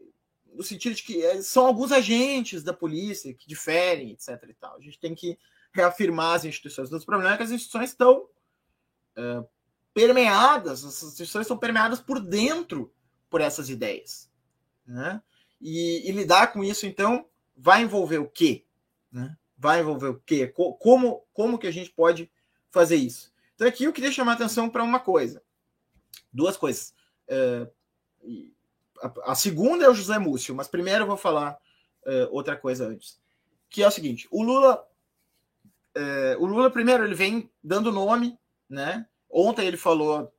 [0.53, 4.29] no sentido de que é, são alguns agentes da polícia que diferem, etc.
[4.49, 4.77] E tal.
[4.77, 5.38] A gente tem que
[5.73, 6.91] reafirmar as instituições.
[6.91, 8.27] O problema é que as instituições estão
[9.15, 9.43] é,
[9.93, 12.93] permeadas, as instituições estão permeadas por dentro
[13.29, 14.29] por essas ideias.
[14.91, 15.21] Né?
[15.62, 17.25] E, e, lidar com isso, então,
[17.56, 18.65] vai envolver o quê?
[19.10, 19.38] Né?
[19.58, 20.47] Vai envolver o quê?
[20.80, 22.30] Como, como que a gente pode
[22.69, 23.32] fazer isso?
[23.56, 25.41] Então, aqui eu queria chamar a atenção para uma coisa.
[26.34, 26.93] Duas coisas.
[27.25, 27.69] É,
[29.01, 31.58] a, a, segunda é o José Múcio, mas primeiro eu vou falar
[32.06, 33.17] é, outra coisa antes.
[33.69, 34.86] Que é o seguinte: o Lula.
[35.95, 38.38] É, o Lula, primeiro, ele vem dando nome,
[38.69, 39.08] né?
[39.30, 40.34] Ontem ele falou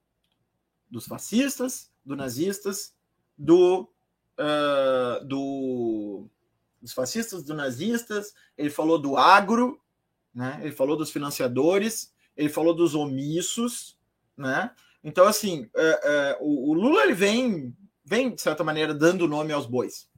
[0.90, 2.94] dos fascistas, dos nazistas,
[3.38, 3.90] do,
[4.38, 6.26] uh, do
[6.80, 9.80] dos fascistas, dos nazistas, ele falou do agro,
[10.34, 10.58] né?
[10.62, 13.96] Ele falou dos financiadores, ele falou dos omissos,
[14.36, 14.74] né?
[15.04, 19.64] Então assim, uh, o, o, Lula ele vem, vem de certa maneira dando nome aos
[19.64, 20.08] bois.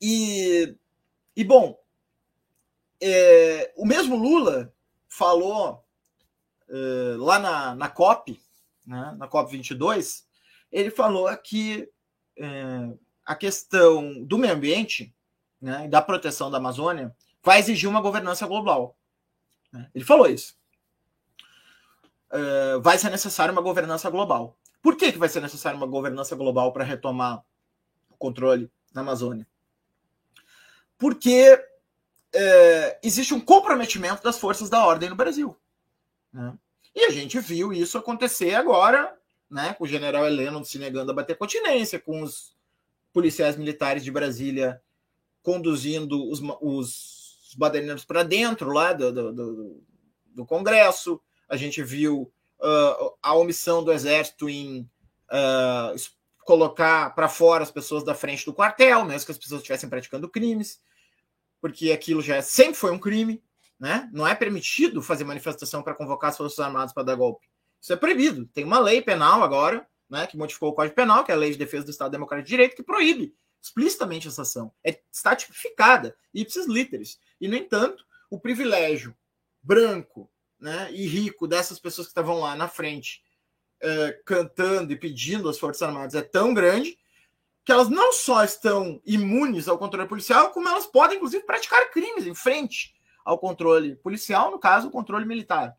[0.00, 0.76] E,
[1.34, 1.76] e bom,
[3.00, 4.72] é, o mesmo Lula
[5.08, 5.84] falou
[6.68, 8.40] uh, lá na, na COP,
[8.86, 10.26] né, na COP 22,
[10.70, 11.90] ele falou que
[13.24, 15.14] a questão do meio ambiente
[15.60, 18.96] né, da proteção da Amazônia vai exigir uma governança global.
[19.72, 19.90] Né?
[19.94, 20.56] Ele falou isso.
[22.30, 24.58] Uh, vai ser necessária uma governança global.
[24.82, 27.44] Por que, que vai ser necessária uma governança global para retomar
[28.10, 29.46] o controle na Amazônia?
[30.98, 35.56] Porque uh, existe um comprometimento das forças da ordem no Brasil.
[36.32, 36.54] Né?
[36.94, 39.16] E a gente viu isso acontecer agora,
[39.50, 42.54] né, com o general Heleno se negando a bater continência, com os
[43.12, 44.80] policiais militares de Brasília
[45.42, 49.82] conduzindo os, os baderneiros para dentro lá do, do, do,
[50.34, 51.20] do, Congresso.
[51.48, 54.80] A gente viu uh, a omissão do Exército em
[55.30, 55.96] uh,
[56.44, 60.28] colocar para fora as pessoas da frente do quartel, mesmo que as pessoas estivessem praticando
[60.28, 60.80] crimes,
[61.60, 63.40] porque aquilo já sempre foi um crime.
[63.78, 64.08] Né?
[64.12, 67.46] Não é permitido fazer manifestação para convocar as Forças Armadas para dar golpe.
[67.80, 68.46] Isso é proibido.
[68.46, 71.50] Tem uma lei penal agora, né, que modificou o Código Penal, que é a Lei
[71.50, 74.72] de Defesa do Estado Democrático de Direito, que proíbe explicitamente essa ação.
[74.84, 77.18] É, está tipificada, ipsis literis.
[77.40, 79.16] E, no entanto, o privilégio
[79.62, 83.22] branco né, e rico dessas pessoas que estavam lá na frente
[83.82, 86.96] uh, cantando e pedindo às Forças Armadas é tão grande
[87.64, 92.24] que elas não só estão imunes ao controle policial, como elas podem, inclusive, praticar crimes
[92.24, 95.76] em frente ao controle policial, no caso, o controle militar.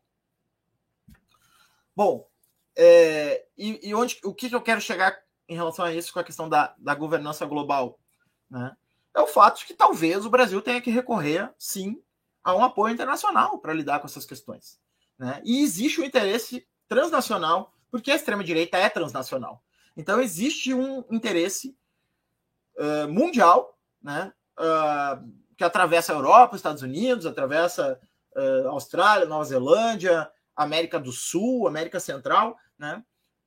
[1.98, 2.28] Bom,
[2.76, 6.24] é, e, e, onde, o que eu quero chegar em relação a isso com a
[6.24, 7.98] questão da, da governança global?
[8.48, 8.72] Né?
[9.16, 12.00] É o fato de que talvez o Brasil tenha que recorrer, sim,
[12.44, 14.78] a um apoio internacional para lidar com essas questões.
[15.18, 15.42] Né?
[15.44, 19.60] E existe um interesse transnacional, porque a extrema-direita é transnacional.
[19.96, 21.76] Então, existe um interesse
[22.76, 28.00] uh, mundial né, uh, que atravessa a Europa, os Estados Unidos, atravessa
[28.36, 30.30] uh, Austrália, Nova Zelândia,
[30.64, 33.02] América do Sul, América Central, né,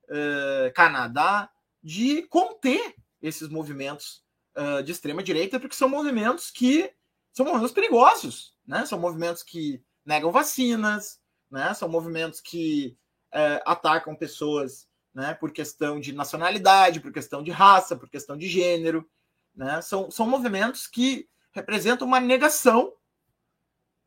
[0.08, 1.50] uh, Canadá,
[1.82, 4.24] de conter esses movimentos
[4.56, 6.92] uh, de extrema direita, porque são movimentos que
[7.32, 8.84] são movimentos perigosos, né?
[8.84, 11.18] São movimentos que negam vacinas,
[11.50, 11.72] né?
[11.72, 12.96] São movimentos que
[13.32, 15.34] uh, atacam pessoas, né?
[15.34, 19.08] Por questão de nacionalidade, por questão de raça, por questão de gênero,
[19.54, 19.80] né?
[19.80, 22.92] São, são movimentos que representa uma negação.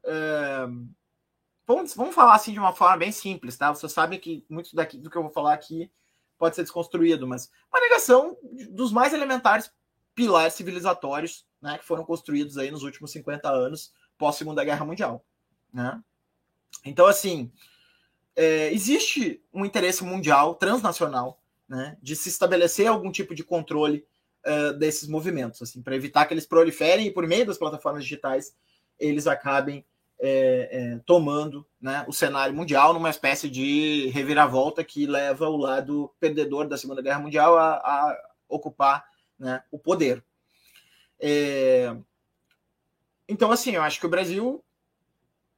[0.04, 0.68] É,
[1.65, 3.73] vamos, vamos falar assim de uma forma bem simples, tá?
[3.73, 5.91] Vocês sabem que muito daqui, do que eu vou falar aqui
[6.38, 8.38] pode ser desconstruído, mas uma negação
[8.69, 9.71] dos mais elementares
[10.13, 15.25] pilares civilizatórios né, que foram construídos aí nos últimos 50 anos pós Segunda Guerra Mundial.
[15.73, 16.01] Né?
[16.84, 17.51] Então, assim,
[18.36, 24.06] é, existe um interesse mundial, transnacional, né, de se estabelecer algum tipo de controle
[24.45, 28.56] uh, desses movimentos, assim, para evitar que eles proliferem e por meio das plataformas digitais
[28.99, 29.84] eles acabem
[30.19, 36.12] é, é, tomando né, o cenário mundial numa espécie de reviravolta que leva o lado
[36.19, 39.06] perdedor da Segunda Guerra Mundial a, a ocupar
[39.38, 40.23] né, o poder.
[41.19, 41.95] É...
[43.28, 44.63] Então, assim, eu acho que o Brasil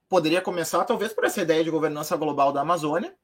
[0.08, 3.14] poderia começar, talvez, por essa ideia de governança global da Amazônia,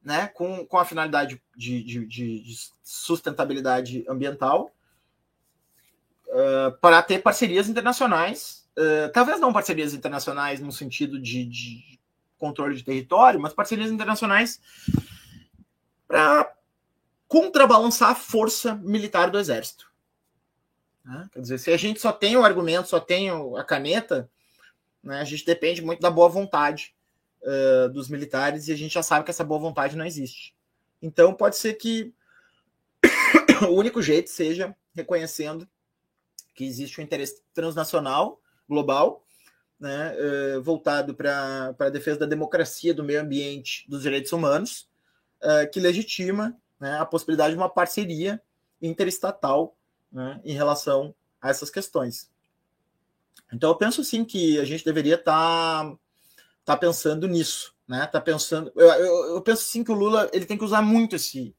[0.00, 4.70] né, com, com a finalidade de, de, de sustentabilidade ambiental,
[6.28, 11.98] uh, para ter parcerias internacionais uh, talvez não parcerias internacionais no sentido de, de
[12.38, 14.60] controle de território, mas parcerias internacionais
[16.06, 16.52] para
[17.28, 19.90] contrabalançar a força militar do exército.
[21.04, 21.28] Né?
[21.32, 24.30] Quer dizer, se a gente só tem o argumento, só tem a caneta,
[25.02, 26.94] né, a gente depende muito da boa vontade
[27.42, 30.54] uh, dos militares e a gente já sabe que essa boa vontade não existe.
[31.00, 32.12] Então pode ser que
[33.68, 35.68] o único jeito seja reconhecendo
[36.54, 39.24] que existe um interesse transnacional, global,
[39.78, 44.88] né, uh, voltado para a defesa da democracia, do meio ambiente, dos direitos humanos,
[45.42, 48.40] uh, que legitima né, a possibilidade de uma parceria
[48.80, 49.76] interestatal
[50.10, 52.30] né, em relação a essas questões.
[53.52, 55.98] Então, eu penso sim que a gente deveria estar tá,
[56.64, 58.06] tá pensando nisso, né?
[58.06, 58.72] Tá pensando.
[58.74, 61.54] Eu, eu, eu, penso sim que o Lula ele tem que usar muito esse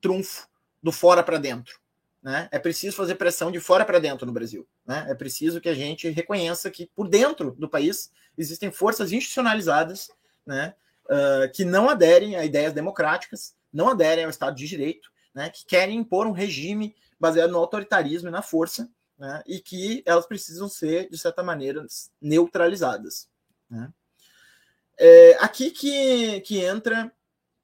[0.00, 0.48] trunfo
[0.82, 1.78] do fora para dentro.
[2.28, 2.46] Né?
[2.52, 4.68] É preciso fazer pressão de fora para dentro no Brasil.
[4.84, 5.06] Né?
[5.08, 10.10] É preciso que a gente reconheça que por dentro do país existem forças institucionalizadas
[10.44, 10.74] né,
[11.06, 15.64] uh, que não aderem a ideias democráticas, não aderem ao Estado de Direito, né, que
[15.64, 20.68] querem impor um regime baseado no autoritarismo e na força, né, e que elas precisam
[20.68, 21.86] ser, de certa maneira,
[22.20, 23.26] neutralizadas.
[23.70, 23.90] Né.
[24.98, 27.10] É aqui que, que entra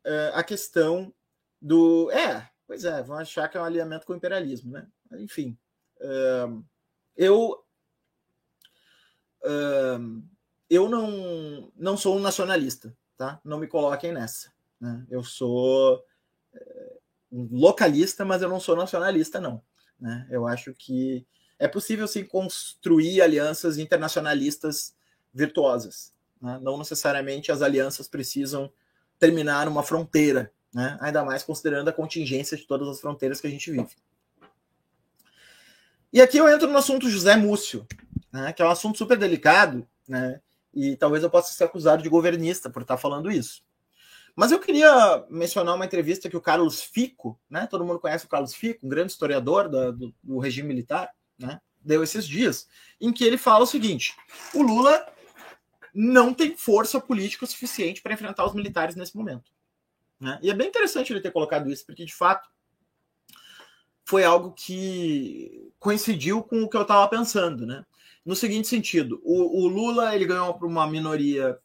[0.02, 1.12] é, a questão
[1.60, 2.10] do.
[2.12, 4.86] É, pois é, vão achar que é um alinhamento com o imperialismo, né?
[5.12, 5.56] Enfim,
[7.16, 7.62] eu.
[10.70, 13.38] Eu não, não sou um nacionalista, tá?
[13.44, 14.50] Não me coloquem nessa.
[14.80, 15.06] Né?
[15.10, 16.02] Eu sou
[16.54, 16.92] é,
[17.30, 19.62] um localista, mas eu não sou nacionalista, não.
[19.98, 20.26] Né?
[20.30, 21.26] Eu acho que
[21.58, 24.94] é possível sim construir alianças internacionalistas
[25.32, 26.12] virtuosas.
[26.40, 26.58] Né?
[26.60, 28.72] Não necessariamente as alianças precisam
[29.18, 30.98] terminar uma fronteira, né?
[31.00, 33.90] ainda mais considerando a contingência de todas as fronteiras que a gente vive.
[36.12, 37.86] E aqui eu entro no assunto José Múcio,
[38.32, 38.52] né?
[38.52, 40.40] que é um assunto super delicado, né?
[40.74, 43.62] e talvez eu possa ser acusado de governista por estar falando isso.
[44.36, 47.68] Mas eu queria mencionar uma entrevista que o Carlos Fico, né?
[47.68, 51.08] Todo mundo conhece o Carlos Fico, um grande historiador do, do, do regime militar,
[51.38, 51.60] né?
[51.80, 52.66] Deu esses dias,
[53.00, 54.16] em que ele fala o seguinte:
[54.52, 55.06] o Lula
[55.94, 59.53] não tem força política suficiente para enfrentar os militares nesse momento.
[60.24, 60.38] Né?
[60.42, 62.48] E é bem interessante ele ter colocado isso, porque de fato
[64.06, 67.84] foi algo que coincidiu com o que eu estava pensando, né?
[68.24, 71.58] No seguinte sentido, o, o Lula ele ganhou para uma minoria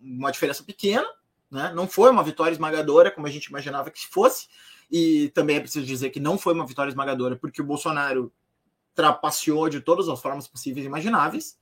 [0.00, 1.06] uma diferença pequena,
[1.48, 1.72] né?
[1.72, 4.48] Não foi uma vitória esmagadora, como a gente imaginava que fosse,
[4.90, 8.32] e também é preciso dizer que não foi uma vitória esmagadora, porque o Bolsonaro
[8.92, 11.56] trapaceou de todas as formas possíveis e imagináveis,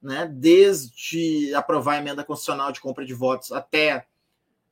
[0.00, 0.26] né?
[0.32, 4.06] desde aprovar a emenda constitucional de compra de votos até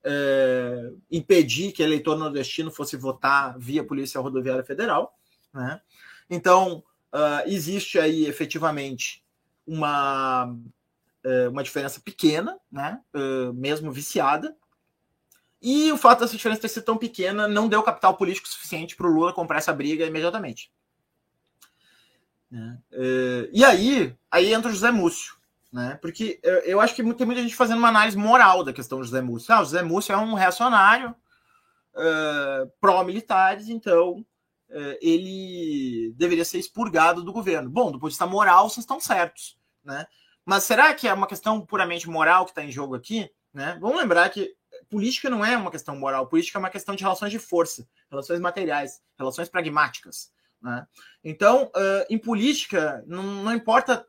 [0.05, 5.17] é, impedir que eleitor nordestino fosse votar via Polícia Rodoviária Federal.
[5.53, 5.81] Né?
[6.31, 6.83] Então,
[7.13, 9.25] uh, existe aí efetivamente
[9.67, 10.55] uma
[11.25, 13.01] é, uma diferença pequena, né?
[13.15, 14.57] Uh, mesmo viciada.
[15.61, 19.07] E o fato dessa diferença ter sido tão pequena não deu capital político suficiente para
[19.07, 20.71] o Lula comprar essa briga imediatamente.
[22.51, 22.79] Né?
[22.93, 25.37] Uh, e aí, aí entra o José Múcio.
[25.73, 25.99] Né?
[26.01, 29.21] Porque eu, acho que tem muita gente fazendo uma análise moral da questão do José
[29.21, 29.55] Múcio.
[29.55, 31.15] Ah, o José Múcio é um reacionário
[31.95, 34.25] uh, pró-militares, então
[35.01, 37.71] ele deveria ser expurgado do governo.
[37.71, 39.59] Bom, do ponto de vista moral, vocês estão certos.
[39.83, 40.07] Né?
[40.45, 43.31] Mas será que é uma questão puramente moral que está em jogo aqui?
[43.53, 43.79] Né?
[43.81, 44.55] Vamos lembrar que
[44.89, 48.41] política não é uma questão moral, política é uma questão de relações de força, relações
[48.41, 50.31] materiais, relações pragmáticas.
[50.61, 50.87] Né?
[51.23, 54.07] Então, uh, em política, não, não, importa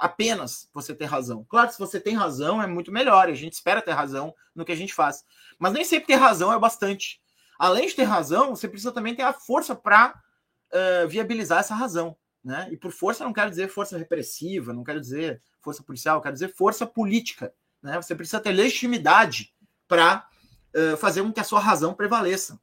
[0.00, 1.44] apenas você ter razão.
[1.44, 4.72] Claro, se você tem razão, é muito melhor, a gente espera ter razão no que
[4.72, 5.22] a gente faz.
[5.58, 7.20] Mas nem sempre ter razão é bastante.
[7.58, 10.18] Além de ter razão, você precisa também ter a força para
[10.72, 12.16] uh, viabilizar essa razão.
[12.42, 12.68] Né?
[12.72, 16.54] E por força não quero dizer força repressiva, não quero dizer força policial, quero dizer
[16.54, 17.52] força política.
[17.82, 18.00] Né?
[18.00, 19.52] Você precisa ter legitimidade
[19.86, 20.26] para
[20.74, 22.58] uh, fazer com que a sua razão prevaleça.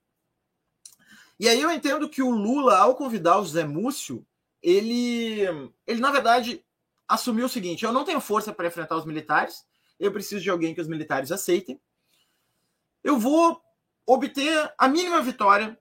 [1.40, 4.26] E aí eu entendo que o Lula, ao convidar o Zé Múcio,
[4.60, 5.44] ele,
[5.86, 6.66] ele na verdade
[7.08, 9.66] assumiu o seguinte: eu não tenho força para enfrentar os militares,
[10.00, 11.80] eu preciso de alguém que os militares aceitem.
[13.04, 13.62] Eu vou
[14.06, 15.78] obter a mínima vitória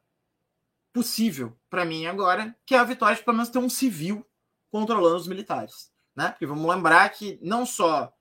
[0.93, 4.27] possível para mim agora, que é a vitória de pelo menos ter um civil
[4.70, 5.93] controlando os militares.
[6.14, 6.31] Né?
[6.31, 8.12] Porque vamos lembrar que não só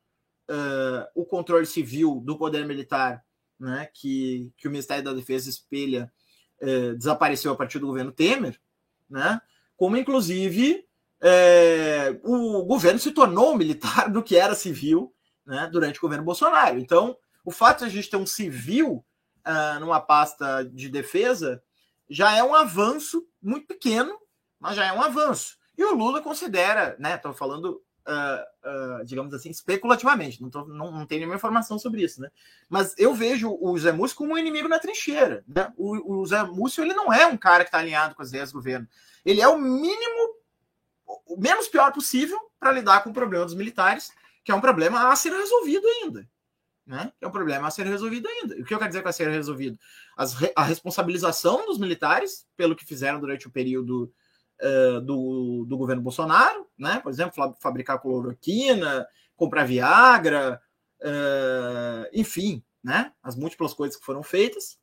[0.50, 3.24] uh, o controle civil do poder militar,
[3.60, 6.12] né, que, que o Ministério da Defesa espelha,
[6.62, 8.60] uh, desapareceu a partir do governo Temer,
[9.10, 9.40] né,
[9.78, 10.85] como inclusive
[11.22, 15.14] uh, o governo se tornou militar do que era civil
[15.46, 16.80] né, durante o governo Bolsonaro.
[16.80, 19.06] Então, o fato de a gente ter um civil
[19.80, 21.62] numa pasta de defesa
[22.10, 24.18] já é um avanço muito pequeno,
[24.60, 25.56] mas já é um avanço.
[25.78, 27.14] E o Lula considera, né?
[27.14, 32.04] Estou falando uh, uh, digamos assim, especulativamente, não, tô, não, não tenho nenhuma informação sobre
[32.04, 32.30] isso, né?
[32.70, 35.44] Mas eu vejo o Zé Múcio como um inimigo na trincheira.
[35.48, 35.72] Né?
[35.76, 38.52] O, o Zé Múcio ele não é um cara que está alinhado com as ideias
[38.52, 38.88] do governo.
[39.26, 40.35] Ele é o mínimo,
[41.06, 44.12] o menos pior possível para lidar com o problema dos militares,
[44.44, 46.28] que é um problema a ser resolvido ainda.
[46.86, 47.12] Né?
[47.20, 48.56] É um problema a ser resolvido ainda.
[48.56, 49.78] O que eu quero dizer com a ser resolvido?
[50.16, 54.14] As, a responsabilização dos militares pelo que fizeram durante o período
[54.62, 57.00] uh, do, do governo Bolsonaro, né?
[57.00, 60.62] Por exemplo, fabricar cloroquina, comprar Viagra,
[61.02, 63.12] uh, enfim, né?
[63.24, 64.78] As múltiplas coisas que foram feitas.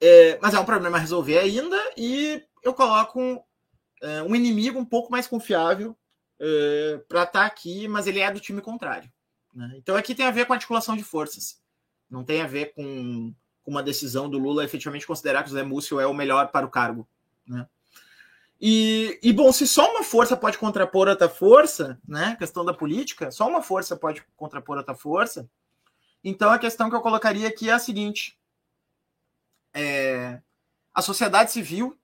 [0.00, 3.42] É, mas é um problema a resolver ainda e eu coloco
[4.02, 5.96] é, um inimigo um pouco mais confiável
[6.38, 9.10] é, para estar tá aqui, mas ele é do time contrário.
[9.54, 9.72] Né?
[9.76, 11.60] Então aqui tem a ver com articulação de forças.
[12.08, 15.62] Não tem a ver com, com uma decisão do Lula efetivamente considerar que o Zé
[15.62, 17.08] Múcio é o melhor para o cargo.
[17.46, 17.66] Né?
[18.60, 22.36] E, e, bom, se só uma força pode contrapor outra força, né?
[22.36, 25.48] Questão da política, só uma força pode contrapor outra força.
[26.24, 28.38] Então a questão que eu colocaria aqui é a seguinte:
[29.74, 30.40] é,
[30.94, 31.98] a sociedade civil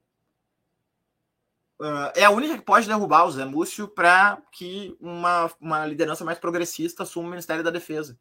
[1.82, 6.24] uh, é a única que pode derrubar o Zé Múcio para que uma, uma liderança
[6.24, 8.16] mais progressista assuma o Ministério da Defesa.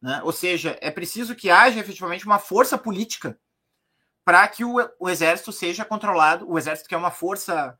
[0.00, 0.20] Né?
[0.24, 3.38] Ou seja, é preciso que haja efetivamente uma força política
[4.24, 7.78] para que o, o, exército seja controlado, o exército que é uma força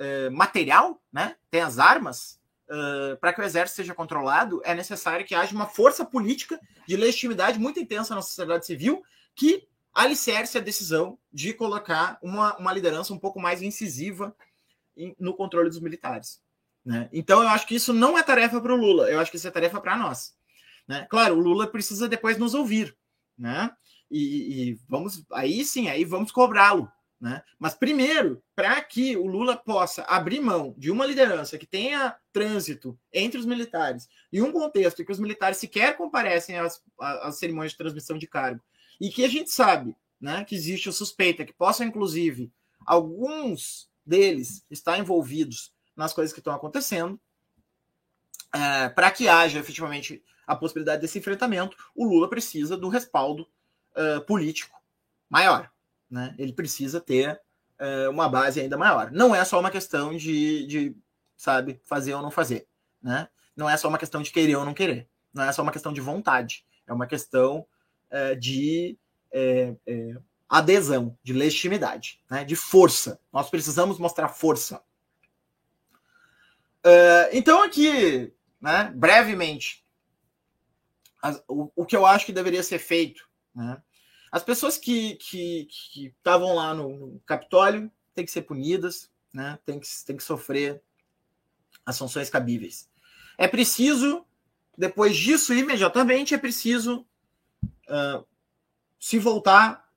[0.00, 5.24] uh, material, né, tem as armas, uh, para que o exército seja controlado, é necessário
[5.24, 9.04] que haja uma força política de legitimidade muito intensa na sociedade civil
[9.36, 14.34] que alicerce a decisão de colocar uma, uma liderança um pouco mais incisiva
[14.96, 16.40] em, no controle dos militares.
[16.84, 17.08] Né?
[17.12, 19.48] Então, eu acho que isso não é tarefa para o Lula, eu acho que isso
[19.48, 20.34] é tarefa para nós.
[20.86, 21.06] Né?
[21.10, 22.96] Claro, o Lula precisa depois nos ouvir,
[23.36, 23.70] né?
[24.10, 26.90] e, e vamos aí sim, aí vamos cobrá-lo.
[27.20, 27.42] Né?
[27.58, 32.96] Mas primeiro, para que o Lula possa abrir mão de uma liderança que tenha trânsito
[33.12, 37.72] entre os militares e um contexto em que os militares sequer comparecem às, às cerimônias
[37.72, 38.62] de transmissão de cargo
[39.00, 42.52] e que a gente sabe né, que existe o suspeita que possam, inclusive,
[42.84, 47.20] alguns deles estar envolvidos nas coisas que estão acontecendo,
[48.52, 53.46] é, para que haja efetivamente a possibilidade desse enfrentamento, o Lula precisa do respaldo
[53.94, 54.80] uh, político
[55.28, 55.70] maior.
[56.10, 56.34] Né?
[56.38, 57.38] Ele precisa ter
[57.78, 59.10] uh, uma base ainda maior.
[59.12, 60.96] Não é só uma questão de, de,
[61.36, 62.66] sabe, fazer ou não fazer.
[63.02, 63.28] Né?
[63.54, 65.06] Não é só uma questão de querer ou não querer.
[65.34, 66.64] Não é só uma questão de vontade.
[66.86, 67.66] É uma questão
[68.10, 68.98] uh, de
[69.32, 70.16] é, é,
[70.48, 72.44] adesão, de legitimidade, né?
[72.44, 73.20] de força.
[73.32, 74.82] Nós precisamos mostrar força.
[77.32, 79.84] então, aqui, né, brevemente,
[81.22, 83.28] as, o, o que eu acho que deveria ser feito
[83.58, 83.82] né?
[84.30, 85.18] As pessoas que
[85.96, 89.58] estavam lá no, no, Capitólio têm que ser punidas, né?
[89.66, 90.80] que, tem que sofrer
[91.84, 92.88] as sanções cabíveis.
[93.36, 94.24] É preciso,
[94.76, 97.04] depois disso, imediatamente, é preciso
[97.88, 98.24] uh,
[98.98, 99.88] se voltar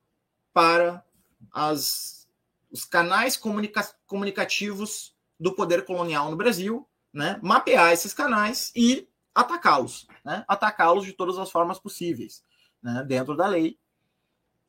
[0.52, 1.04] para
[1.52, 2.28] as,
[2.70, 7.38] os canais comunica comunicativos do poder colonial no Brasil, né?
[7.42, 10.44] mapear esses canais e atacá-los, né?
[10.46, 12.44] atacá-los de todas as formas possíveis,
[12.82, 13.04] né?
[13.06, 13.78] dentro da lei,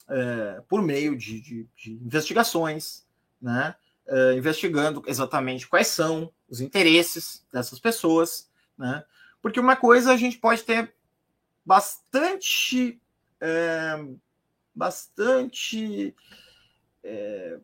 [0.10, 3.06] é, por meio de, de, de investigações,
[3.42, 3.76] né?
[4.06, 9.04] É, investigando exatamente quais são os interesses dessas pessoas, né?
[9.42, 10.94] Porque uma coisa a gente pode ter
[11.66, 13.02] bastante,
[13.44, 14.06] é,
[14.74, 16.16] bastante,
[17.04, 17.60] é,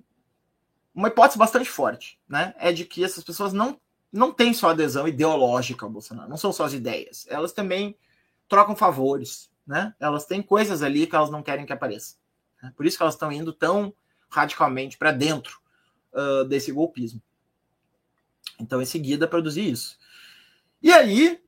[0.94, 2.54] uma hipótese bastante forte, né?
[2.58, 3.80] É de que essas pessoas não
[4.12, 7.96] não têm só adesão ideológica ao Bolsonaro, não são só as ideias, elas também
[8.48, 9.94] trocam favores, né?
[10.00, 12.16] Elas têm coisas ali que elas não querem que apareça.
[12.62, 12.74] Né?
[12.76, 13.94] Por isso que elas estão indo tão
[14.28, 15.60] radicalmente para dentro
[16.12, 17.22] uh, desse golpismo.
[18.60, 19.98] Então, em seguida, produzir isso.
[20.82, 21.40] E aí,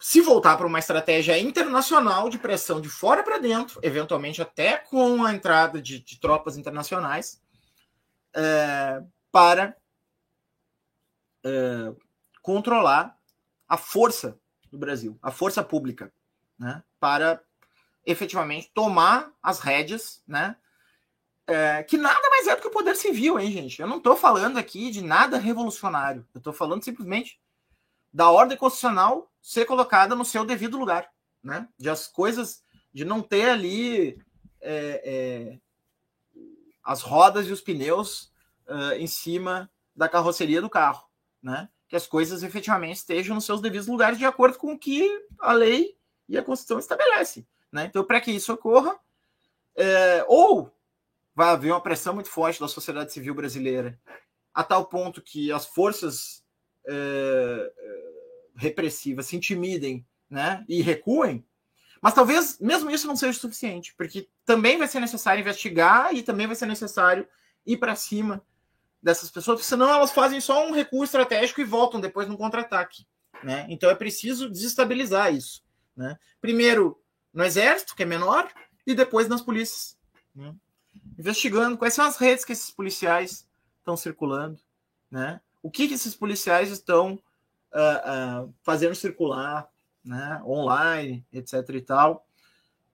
[0.00, 5.22] se voltar para uma estratégia internacional de pressão de fora para dentro, eventualmente até com
[5.22, 7.42] a entrada de, de tropas internacionais,
[8.34, 9.76] é, para
[11.44, 11.92] é,
[12.40, 13.14] controlar
[13.68, 14.40] a força
[14.72, 16.10] do Brasil, a força pública,
[16.58, 17.42] né, para
[18.06, 20.56] efetivamente tomar as rédeas, né?
[21.46, 23.80] É, que nada mais é do que o poder civil, hein, gente?
[23.82, 26.24] Eu não estou falando aqui de nada revolucionário.
[26.32, 27.40] Eu estou falando simplesmente
[28.12, 31.10] da ordem constitucional ser colocada no seu devido lugar,
[31.42, 31.68] né?
[31.78, 32.62] De as coisas,
[32.92, 34.20] de não ter ali
[34.60, 35.58] é, é,
[36.82, 38.32] as rodas e os pneus
[38.68, 41.08] uh, em cima da carroceria do carro,
[41.42, 41.68] né?
[41.88, 45.52] Que as coisas efetivamente estejam nos seus devidos lugares de acordo com o que a
[45.52, 45.96] lei
[46.28, 47.46] e a Constituição estabelece.
[47.72, 47.86] Né?
[47.86, 48.98] Então, para que isso ocorra,
[49.76, 50.72] é, ou
[51.34, 53.98] vai haver uma pressão muito forte da sociedade civil brasileira,
[54.54, 56.44] a tal ponto que as forças
[56.86, 57.72] é,
[58.60, 61.44] repressiva se intimidem né, e recuem,
[62.00, 66.46] mas talvez mesmo isso não seja suficiente, porque também vai ser necessário investigar e também
[66.46, 67.26] vai ser necessário
[67.66, 68.42] ir para cima
[69.02, 73.06] dessas pessoas, porque senão elas fazem só um recuo estratégico e voltam depois no contra-ataque.
[73.42, 73.66] Né?
[73.68, 75.62] Então é preciso desestabilizar isso.
[75.96, 76.18] Né?
[76.40, 77.02] Primeiro
[77.32, 78.50] no exército, que é menor,
[78.86, 79.96] e depois nas polícias.
[80.34, 80.54] Né?
[81.18, 83.48] Investigando quais são as redes que esses policiais
[83.78, 84.58] estão circulando,
[85.10, 85.40] né?
[85.62, 87.18] o que, que esses policiais estão
[87.72, 89.68] uh, uh, fazendo circular
[90.04, 90.40] né?
[90.44, 91.68] online, etc.
[91.70, 92.26] e tal.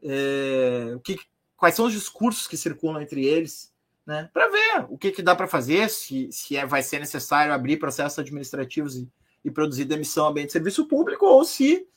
[0.03, 1.19] É, o que,
[1.57, 3.73] quais são os discursos que circulam entre eles,
[4.05, 4.31] né?
[4.33, 7.79] Para ver o que, que dá para fazer, se, se é, vai ser necessário abrir
[7.79, 9.09] processos administrativos e,
[9.45, 11.89] e produzir demissão a bem de serviço público, ou se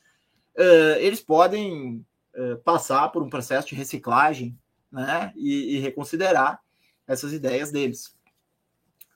[0.58, 2.04] uh, eles podem
[2.36, 4.58] uh, passar por um processo de reciclagem
[4.92, 5.32] né?
[5.36, 6.60] e, e reconsiderar
[7.08, 8.16] essas ideias deles.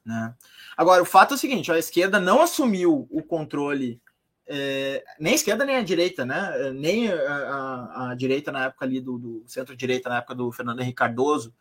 [0.06, 0.34] Né?
[0.76, 4.02] Agora, o fato é o seguinte: a esquerda não assumiu o controle
[4.46, 6.72] é, nem a esquerda nem a direita, né?
[6.74, 10.82] Nem a, a, a direita na época ali do, do centro-direita, na época do Fernando
[10.82, 11.54] Henrique Cardoso,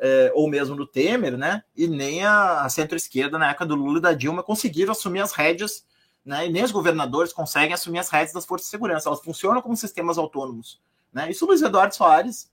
[0.00, 1.62] é, ou mesmo do Temer, né?
[1.76, 5.32] E nem a, a centro-esquerda na época do Lula e da Dilma conseguiram assumir as
[5.32, 5.84] rédeas,
[6.24, 6.46] né?
[6.46, 9.08] E nem os governadores conseguem assumir as rédeas das forças de segurança.
[9.08, 10.80] Elas funcionam como sistemas autônomos,
[11.12, 11.30] né?
[11.30, 12.48] Isso o Luiz Eduardo Soares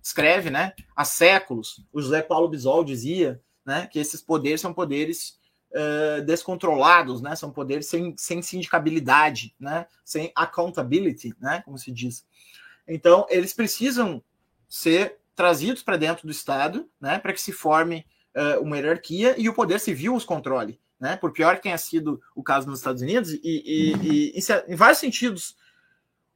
[0.00, 0.74] escreve, né?
[0.94, 1.84] Há séculos.
[1.92, 3.86] O José Paulo Bisol dizia, né?
[3.86, 5.38] Que esses poderes são poderes
[5.72, 7.34] uh, descontrolados, né?
[7.36, 9.86] São poderes sem, sem sindicabilidade, né?
[10.04, 11.62] Sem accountability, né?
[11.64, 12.26] Como se diz.
[12.86, 14.22] Então, eles precisam
[14.68, 17.18] ser trazidos para dentro do Estado, né?
[17.18, 21.16] Para que se forme uh, uma hierarquia e o poder civil os controle, né?
[21.16, 24.64] Por pior que tenha sido o caso nos Estados Unidos e, e, e, e é,
[24.68, 25.56] em vários sentidos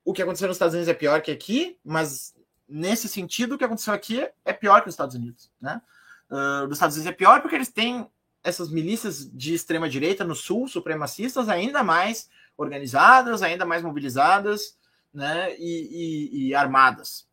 [0.05, 2.35] o que aconteceu nos Estados Unidos é pior que aqui, mas
[2.67, 5.83] nesse sentido o que aconteceu aqui é pior que nos Estados Unidos, né?
[6.31, 8.07] Uh, nos Estados Unidos é pior porque eles têm
[8.43, 14.77] essas milícias de extrema direita no sul, supremacistas, ainda mais organizadas, ainda mais mobilizadas,
[15.13, 17.27] né, e, e, e armadas.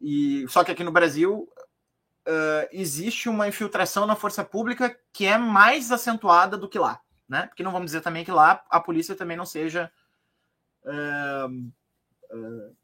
[0.00, 1.48] E só que aqui no Brasil
[2.26, 7.46] uh, existe uma infiltração na força pública que é mais acentuada do que lá, né?
[7.46, 9.90] Porque não vamos dizer também que lá a polícia também não seja
[10.84, 11.50] uh,
[12.36, 12.76] uh,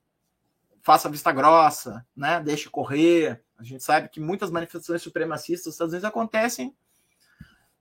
[0.83, 2.41] faça vista grossa, né?
[2.41, 3.43] Deixe correr.
[3.59, 6.75] A gente sabe que muitas manifestações supremacistas nos Estados Unidos acontecem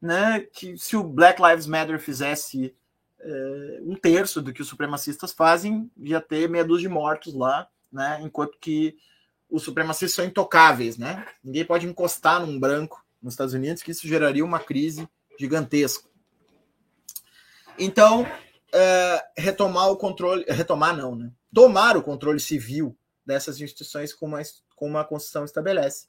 [0.02, 2.76] né, que se o Black Lives Matter fizesse
[3.20, 7.68] é, um terço do que os supremacistas fazem, ia ter meia dúzia de mortos lá,
[7.92, 8.98] né, enquanto que
[9.50, 11.26] os supremacistas são intocáveis, né?
[11.44, 16.08] Ninguém pode encostar num branco nos Estados Unidos, que isso geraria uma crise gigantesca.
[17.78, 18.28] Então,
[18.72, 21.32] é, retomar o controle, retomar não, né?
[21.54, 24.42] Tomar o controle civil dessas instituições como a,
[24.76, 26.08] como a Constituição estabelece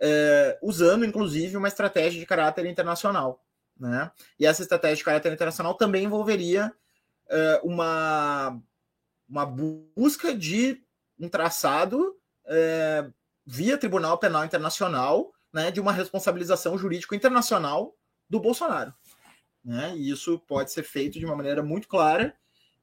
[0.00, 3.44] é, usando inclusive uma estratégia de caráter internacional.
[3.78, 4.10] Né?
[4.38, 6.72] E essa estratégia de caráter internacional também envolveria
[7.28, 8.60] é, uma,
[9.28, 10.82] uma busca de
[11.18, 12.16] um traçado
[12.46, 13.08] é,
[13.46, 17.96] via Tribunal Penal Internacional né, de uma responsabilização jurídico internacional
[18.28, 18.92] do Bolsonaro.
[19.64, 19.96] Né?
[19.96, 22.36] E isso pode ser feito de uma maneira muito clara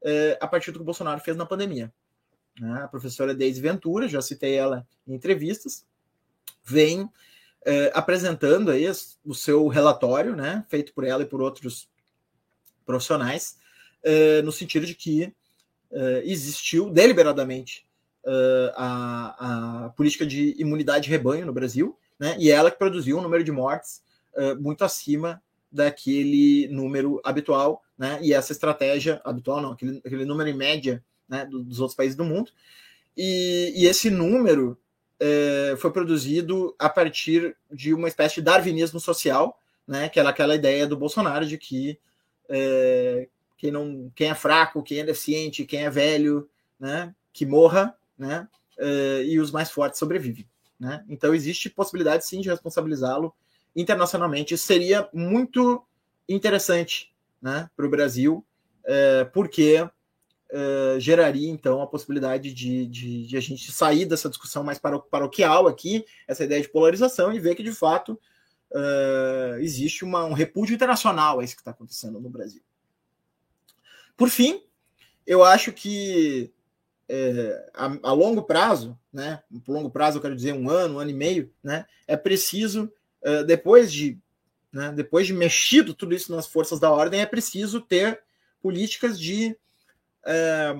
[0.04, 1.92] é, a partir do que o Bolsonaro fez na pandemia.
[2.60, 2.82] Né?
[2.84, 5.86] A professora Deise Ventura, já citei ela em entrevistas,
[6.64, 7.10] vem
[7.66, 8.86] é, apresentando aí
[9.24, 11.88] o seu relatório, né, feito por ela e por outros
[12.86, 13.58] profissionais,
[14.04, 15.34] é, no sentido de que
[16.24, 17.86] existiu deliberadamente
[18.78, 23.22] a, a, política de imunidade de rebanho no Brasil, né, e ela que produziu um
[23.22, 24.02] número de mortes
[24.58, 30.56] muito acima daquele número habitual, né, e essa estratégia habitual, não, aquele, aquele número em
[30.56, 32.52] média né, dos outros países do mundo,
[33.16, 34.78] e, e esse número
[35.20, 40.56] é, foi produzido a partir de uma espécie de darwinismo social, né, que era aquela
[40.56, 41.98] ideia do Bolsonaro de que
[42.50, 46.50] é, quem, não, quem é fraco, quem é deficiente, quem é velho,
[46.80, 48.48] né, que morra, né,
[48.78, 50.48] é, e os mais fortes sobrevivem.
[50.80, 51.06] Né?
[51.08, 53.34] Então existe possibilidade sim de responsabilizá-lo
[53.76, 54.58] internacionalmente.
[54.58, 55.84] Seria muito
[56.28, 58.46] interessante né, para o Brasil,
[58.84, 64.64] é, porque uh, geraria, então, a possibilidade de, de, de, a gente sair dessa discussão
[64.64, 68.20] mais paroquial aqui, essa ideia de polarização, e ver que, de fato,
[68.72, 72.62] uh, existe uma, um repúdio internacional a isso que está acontecendo no Brasil.
[74.16, 74.64] Por fim,
[75.26, 76.54] eu acho que
[77.08, 79.42] é, a, a, longo prazo, né?
[79.66, 81.86] Por longo prazo, eu quero dizer um ano, um ano e meio, né?
[82.08, 82.92] É preciso,
[83.24, 84.18] uh, depois de
[84.72, 88.22] né, depois de mexido tudo isso nas forças da ordem, é preciso ter
[88.62, 89.56] políticas de
[90.26, 90.74] é,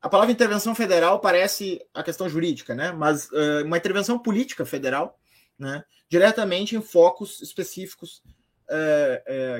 [0.00, 2.92] a palavra intervenção federal parece a questão jurídica, né?
[2.92, 5.18] Mas é, uma intervenção política federal,
[5.58, 5.84] né?
[6.08, 8.22] Diretamente em focos específicos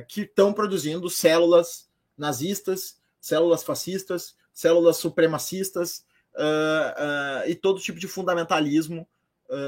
[0.09, 6.07] que estão produzindo células nazistas, células fascistas, células supremacistas
[7.47, 9.07] e todo tipo de fundamentalismo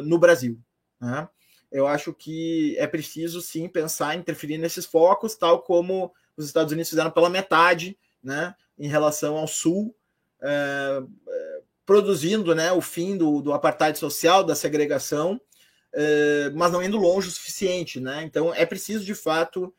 [0.04, 0.58] no Brasil.
[1.00, 1.28] Né?
[1.76, 6.72] Eu acho que é preciso sim pensar em interferir nesses focos, tal como os Estados
[6.72, 9.94] Unidos fizeram pela metade, né, em relação ao Sul,
[11.84, 15.38] produzindo né, o fim do, do apartheid social, da segregação,
[16.54, 18.00] mas não indo longe o suficiente.
[18.00, 18.22] Né?
[18.24, 19.72] Então é preciso, de fato,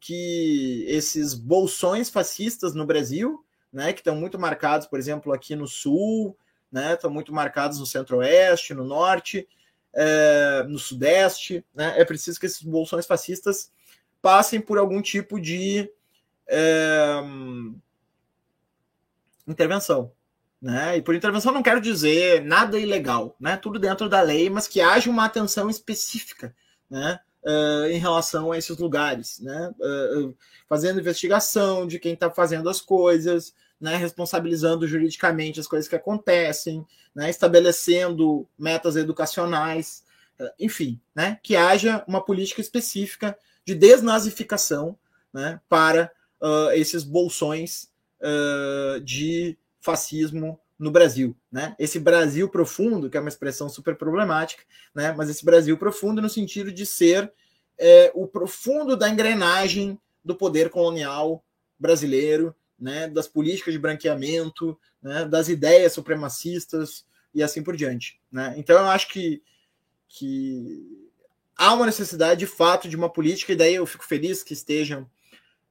[0.00, 5.68] que esses bolsões fascistas no Brasil né, que estão muito marcados, por exemplo, aqui no
[5.68, 6.36] sul,
[6.70, 9.46] né, estão muito marcados no centro-oeste, no norte,
[9.94, 11.64] é, no sudeste.
[11.74, 13.70] Né, é preciso que esses bolsões fascistas
[14.20, 15.90] passem por algum tipo de
[16.46, 17.20] é,
[19.46, 20.12] intervenção.
[20.60, 20.96] Né?
[20.96, 23.56] E por intervenção não quero dizer nada ilegal, né?
[23.56, 26.54] tudo dentro da lei, mas que haja uma atenção específica
[26.90, 27.18] né?
[27.44, 29.74] Uh, em relação a esses lugares, né?
[29.78, 30.34] Uh,
[30.66, 36.84] fazendo investigação de quem está fazendo as coisas, né, responsabilizando juridicamente as coisas que acontecem,
[37.14, 40.04] né, estabelecendo metas educacionais,
[40.38, 44.98] eh, enfim, né, que haja uma política específica de desnazificação
[45.32, 46.10] né, para
[46.40, 51.74] uh, esses bolsões uh, de fascismo no Brasil, né?
[51.78, 54.64] Esse Brasil profundo, que é uma expressão super problemática,
[54.94, 55.12] né?
[55.16, 57.32] Mas esse Brasil profundo no sentido de ser
[57.78, 61.44] é, o profundo da engrenagem do poder colonial
[61.78, 67.04] brasileiro né, das políticas de branqueamento, né, das ideias supremacistas
[67.34, 68.20] e assim por diante.
[68.30, 68.54] Né?
[68.56, 69.42] Então eu acho que,
[70.08, 71.10] que
[71.56, 75.08] há uma necessidade de fato de uma política, e daí eu fico feliz que estejam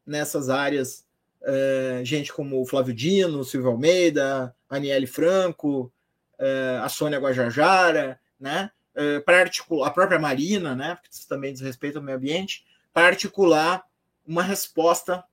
[0.06, 1.06] nessas áreas
[1.44, 5.92] é, gente como o Flávio Dino, Silvio Almeida, Aniele Franco,
[6.40, 8.72] é, a Sônia Guajajara, né?
[8.96, 10.96] É, para articular a própria Marina, né?
[10.96, 13.84] Porque isso também diz respeito ao meio ambiente, para articular
[14.26, 15.24] uma resposta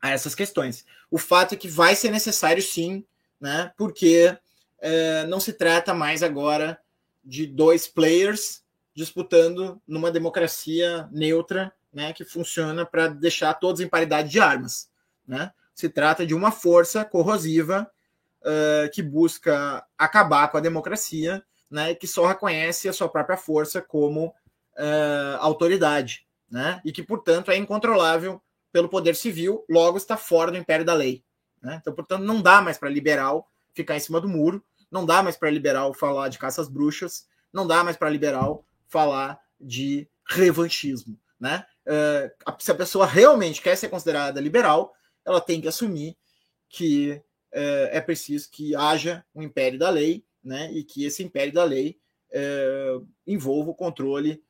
[0.00, 0.84] a essas questões.
[1.10, 3.04] O fato é que vai ser necessário sim,
[3.40, 3.72] né?
[3.76, 4.36] Porque
[4.78, 6.78] é, não se trata mais agora
[7.24, 8.62] de dois players
[8.94, 12.12] disputando numa democracia neutra, né?
[12.12, 14.88] Que funciona para deixar todos em paridade de armas,
[15.26, 15.52] né?
[15.74, 17.90] Se trata de uma força corrosiva
[18.40, 21.94] uh, que busca acabar com a democracia, né?
[21.94, 26.80] Que só reconhece a sua própria força como uh, autoridade, né?
[26.84, 28.40] E que portanto é incontrolável
[28.76, 31.24] pelo poder civil, logo está fora do império da lei.
[31.62, 31.78] Né?
[31.80, 35.34] Então, portanto, não dá mais para liberal ficar em cima do muro, não dá mais
[35.34, 41.18] para liberal falar de caças bruxas, não dá mais para liberal falar de revanchismo.
[41.40, 41.64] Né?
[41.86, 44.92] Uh, se a pessoa realmente quer ser considerada liberal,
[45.24, 46.14] ela tem que assumir
[46.68, 47.12] que
[47.54, 50.70] uh, é preciso que haja um império da lei, né?
[50.70, 51.98] e que esse império da lei
[52.30, 54.44] uh, envolva o controle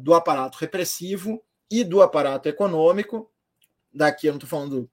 [0.00, 1.40] do aparato repressivo
[1.70, 3.30] e do aparato econômico.
[3.92, 4.90] Daqui eu não estou falando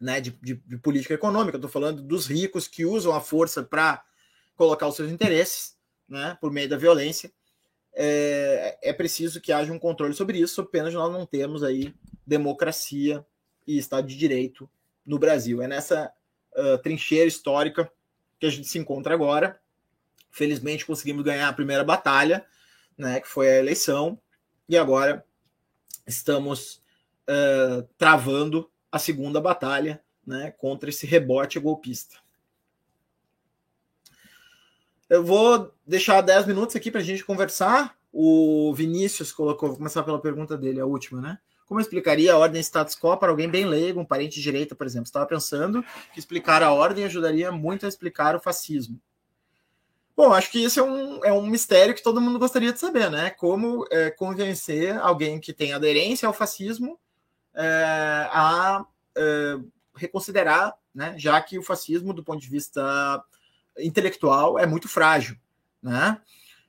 [0.00, 4.04] né, de, de, de, política econômica, estou falando dos ricos que usam a força para
[4.54, 5.76] colocar os seus interesses
[6.08, 7.32] né, por meio da violência.
[7.94, 11.94] É, é preciso que haja um controle sobre isso, apenas nós não temos aí
[12.26, 13.24] democracia
[13.66, 14.68] e Estado de Direito
[15.04, 15.62] no Brasil.
[15.62, 16.12] É nessa
[16.56, 17.90] uh, trincheira histórica
[18.38, 19.58] que a gente se encontra agora.
[20.30, 22.44] Felizmente conseguimos ganhar a primeira batalha,
[22.98, 24.18] né, que foi a eleição,
[24.68, 25.24] e agora
[26.06, 26.82] estamos
[27.28, 32.16] uh, travando a segunda batalha né, contra esse rebote golpista.
[35.08, 37.96] Eu vou deixar 10 minutos aqui para a gente conversar.
[38.12, 41.38] O Vinícius colocou, vou começar pela pergunta dele, a última, né?
[41.66, 44.86] Como explicaria a ordem status quo para alguém bem leigo, um parente de direita, por
[44.86, 45.06] exemplo?
[45.06, 49.00] Estava pensando que explicar a ordem ajudaria muito a explicar o fascismo.
[50.16, 53.10] Bom, acho que isso é um, é um mistério que todo mundo gostaria de saber,
[53.10, 53.28] né?
[53.30, 56.98] Como é, convencer alguém que tem aderência ao fascismo
[57.54, 59.58] é, a é,
[59.94, 61.14] reconsiderar, né?
[61.18, 63.22] Já que o fascismo, do ponto de vista
[63.78, 65.36] intelectual, é muito frágil,
[65.82, 66.18] né?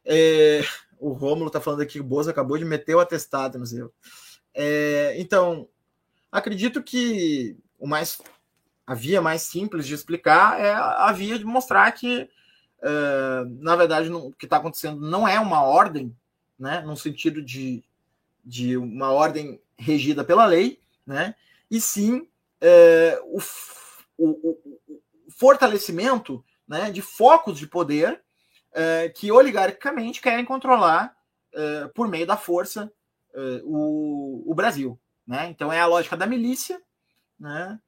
[0.03, 0.61] É,
[0.99, 3.93] o Rômulo está falando aqui que o Bozo acabou de meter o atestado no seu.
[4.53, 5.69] É, então,
[6.29, 8.17] acredito que o mais
[8.85, 12.29] a via mais simples de explicar é a via de mostrar que
[12.79, 16.15] Uh, na verdade, não, o que está acontecendo não é uma ordem,
[16.59, 17.83] né, no sentido de,
[18.45, 21.33] de uma ordem regida pela lei, né,
[21.71, 22.19] e sim
[22.61, 23.39] uh, o,
[24.17, 25.01] o, o,
[25.31, 28.21] fortalecimento né, de focos de poder
[28.71, 31.15] uh, que oligarquicamente querem controlar
[31.95, 32.91] por meio da força
[33.63, 34.99] o, o Brasil.
[35.25, 35.49] Né?
[35.49, 36.79] Então é a lógica da milícia,
[37.39, 37.79] né?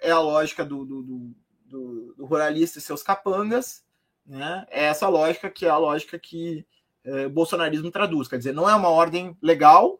[0.00, 1.34] é a lógica do, do, do
[1.72, 3.82] do, do ruralista e seus capangas,
[4.26, 4.66] né?
[4.70, 6.66] É essa lógica que é a lógica que
[7.02, 8.28] é, o bolsonarismo traduz.
[8.28, 9.98] Quer dizer, não é uma ordem legal,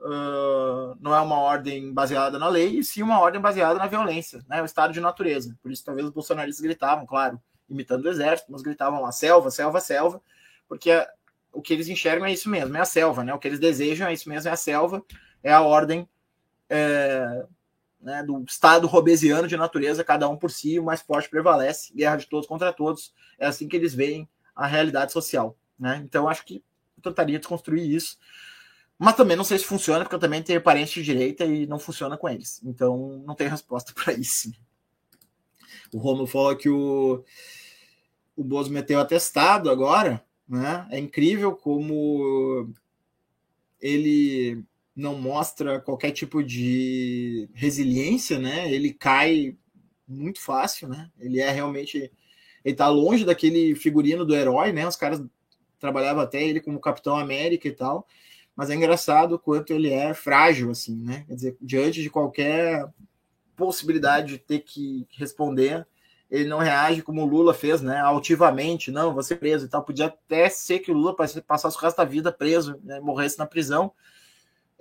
[0.00, 4.44] uh, não é uma ordem baseada na lei, e sim uma ordem baseada na violência,
[4.48, 4.60] né?
[4.60, 5.56] o estado de natureza.
[5.62, 9.80] Por isso, talvez os bolsonaristas gritavam, claro, imitando o exército, mas gritavam lá, selva, selva,
[9.80, 10.20] selva,
[10.68, 10.90] porque
[11.52, 13.32] o que eles enxergam é isso mesmo, é a selva, né?
[13.32, 15.02] O que eles desejam é isso mesmo, é a selva,
[15.42, 16.08] é a ordem
[16.68, 17.46] é,
[18.00, 22.16] né, do estado robesiano de natureza, cada um por si, o mais forte prevalece, guerra
[22.16, 26.00] de todos contra todos, é assim que eles veem a realidade social, né?
[26.04, 26.62] Então acho que
[26.96, 28.18] eu tentaria desconstruir isso,
[28.98, 31.78] mas também não sei se funciona, porque eu também tenho parentes de direita e não
[31.78, 34.50] funciona com eles, então não tenho resposta para isso.
[35.92, 37.24] O Romulo falou que o,
[38.36, 40.86] o Bozo meteu atestado agora, né?
[40.90, 42.72] É incrível como
[43.80, 44.64] ele
[44.94, 48.72] não mostra qualquer tipo de resiliência, né?
[48.72, 49.56] Ele cai
[50.06, 51.10] muito fácil, né?
[51.18, 52.10] Ele é realmente
[52.64, 54.86] ele tá longe daquele figurino do herói, né?
[54.86, 55.22] Os caras
[55.78, 58.06] trabalhavam até ele como Capitão América e tal,
[58.54, 61.24] mas é engraçado o quanto ele é frágil assim, né?
[61.26, 62.86] Quer dizer, diante de qualquer
[63.56, 65.86] possibilidade de ter que responder,
[66.30, 67.98] ele não reage como o Lula fez, né?
[67.98, 69.82] Altivamente, não, você preso e tal.
[69.82, 71.14] Podia até ser que o Lula
[71.46, 73.00] passasse o resto da vida preso, né?
[73.00, 73.92] morresse na prisão.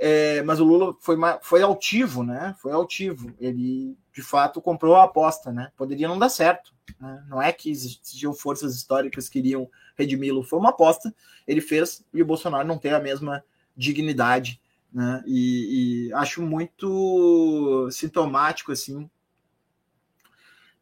[0.01, 2.55] É, mas o Lula foi, foi altivo, né?
[2.61, 3.35] Foi altivo.
[3.37, 5.73] Ele, de fato, comprou a aposta, né?
[5.75, 6.73] Poderia não dar certo.
[6.97, 7.25] Né?
[7.27, 10.41] Não é que existiam forças históricas que queriam redimi-lo.
[10.41, 11.13] Foi uma aposta.
[11.45, 13.43] Ele fez e o Bolsonaro não tem a mesma
[13.75, 15.21] dignidade, né?
[15.27, 19.09] E, e acho muito sintomático, assim,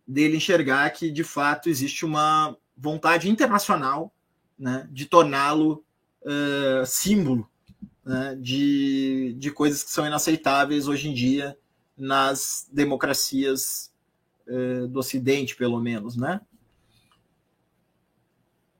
[0.07, 4.13] dele enxergar que de fato existe uma vontade internacional
[4.57, 5.84] né, de torná-lo
[6.22, 7.49] uh, símbolo
[8.08, 11.58] né, de, de coisas que são inaceitáveis hoje em dia
[11.97, 13.91] nas democracias
[14.47, 16.41] uh, do Ocidente, pelo menos, né?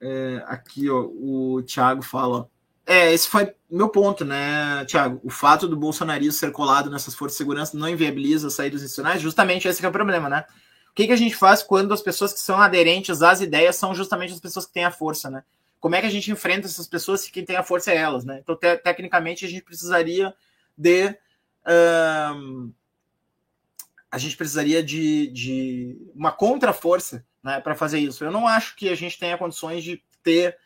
[0.00, 2.48] É, aqui ó, o Thiago fala.
[2.86, 5.20] É, esse foi meu ponto, né, Thiago?
[5.22, 9.68] O fato do bolsonarismo ser colado nessas forças de segurança não inviabiliza saídas institucionais, justamente
[9.68, 10.44] esse é o problema, né?
[10.98, 14.32] que, que a gente faz quando as pessoas que são aderentes às ideias são justamente
[14.32, 15.44] as pessoas que têm a força, né?
[15.80, 18.24] Como é que a gente enfrenta essas pessoas se quem tem a força é elas,
[18.24, 18.40] né?
[18.42, 20.34] Então, te tecnicamente, a gente precisaria
[20.76, 21.16] de.
[22.34, 22.72] Um,
[24.10, 28.24] a gente precisaria de, de uma contra-força né, para fazer isso.
[28.24, 30.56] Eu não acho que a gente tenha condições de ter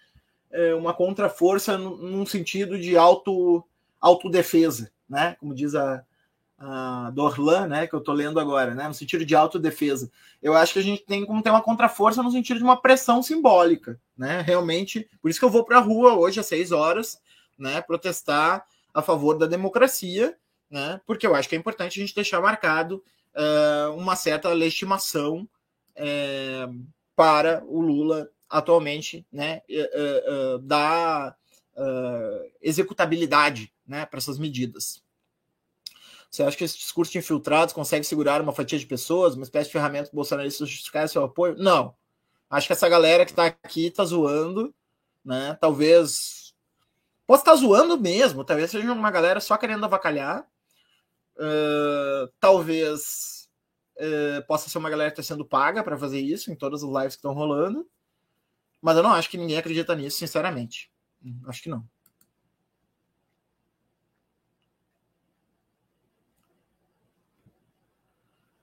[0.50, 3.66] é, uma contra-força num sentido de auto,
[4.00, 5.36] autodefesa, né?
[5.40, 6.04] Como diz a,
[6.62, 10.10] uh, do Orlan, né, que eu estou lendo agora, né, no sentido de autodefesa.
[10.40, 13.22] Eu acho que a gente tem como ter uma contraforça no sentido de uma pressão
[13.22, 15.08] simbólica, né, realmente.
[15.20, 17.20] Por isso que eu vou para a rua hoje às seis horas,
[17.58, 20.36] né, protestar a favor da democracia,
[20.70, 23.02] né, porque eu acho que é importante a gente deixar marcado
[23.34, 25.48] uh, uma certa legitimação
[25.96, 26.86] uh,
[27.16, 31.34] para o Lula atualmente, né, uh, da
[32.60, 35.02] executabilidade, né, para essas medidas.
[36.32, 39.66] Você acha que esse discurso de infiltrados consegue segurar uma fatia de pessoas, uma espécie
[39.66, 41.56] de ferramenta bolsonarista justificar seu apoio?
[41.58, 41.94] Não.
[42.48, 44.74] Acho que essa galera que está aqui está zoando,
[45.22, 45.58] né?
[45.60, 46.54] Talvez.
[47.26, 50.46] Posso estar tá zoando mesmo, talvez seja uma galera só querendo avacalhar.
[51.36, 53.50] Uh, talvez
[53.98, 56.88] uh, possa ser uma galera que está sendo paga para fazer isso em todas as
[56.88, 57.86] lives que estão rolando.
[58.80, 60.90] Mas eu não acho que ninguém acredita nisso, sinceramente.
[61.46, 61.86] Acho que não.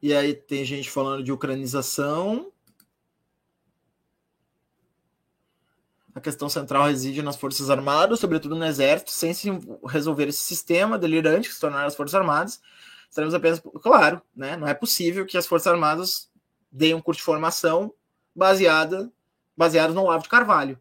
[0.02, 2.52] E aí tem gente falando de ucranização.
[6.16, 9.50] A questão central reside nas Forças Armadas, sobretudo no Exército, sem se
[9.88, 12.62] resolver esse sistema delirante que se tornaram as Forças Armadas.
[13.10, 13.62] Estaremos apenas.
[13.82, 14.56] Claro, né?
[14.56, 16.30] não é possível que as Forças Armadas
[16.72, 17.94] deem um curso de formação
[18.36, 19.12] baseada,
[19.56, 20.80] baseado no Olavo de Carvalho.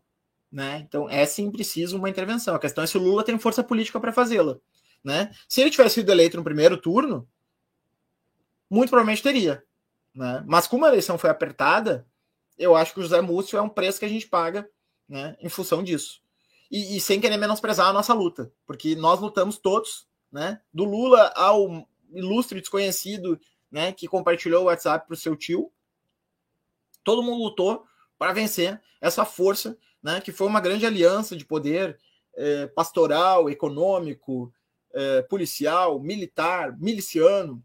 [0.51, 0.85] Né?
[0.87, 2.55] Então, é sim preciso uma intervenção.
[2.55, 4.57] A questão é se o Lula tem força política para fazê-la.
[5.05, 5.31] Né?
[5.49, 7.29] Se ele tivesse sido eleito no primeiro turno,
[8.71, 9.65] muito provavelmente teria.
[10.15, 10.43] Né?
[10.47, 12.07] Mas como a eleição foi apertada,
[12.59, 14.69] eu acho que o José Múcio é um preço que a gente paga
[15.09, 16.21] né, em função disso.
[16.71, 20.61] E, e, sem querer menosprezar a nossa luta, porque nós lutamos todos, né?
[20.71, 23.41] Do Lula ao ilustre desconhecido
[23.71, 25.73] né, que compartilhou o WhatsApp para o seu tio.
[27.03, 27.87] Todo mundo lutou
[28.19, 31.99] para vencer essa força, né, que foi uma grande aliança de poder
[32.37, 34.53] eh, pastoral, econômico,
[34.93, 37.63] eh, policial, militar, miliciano,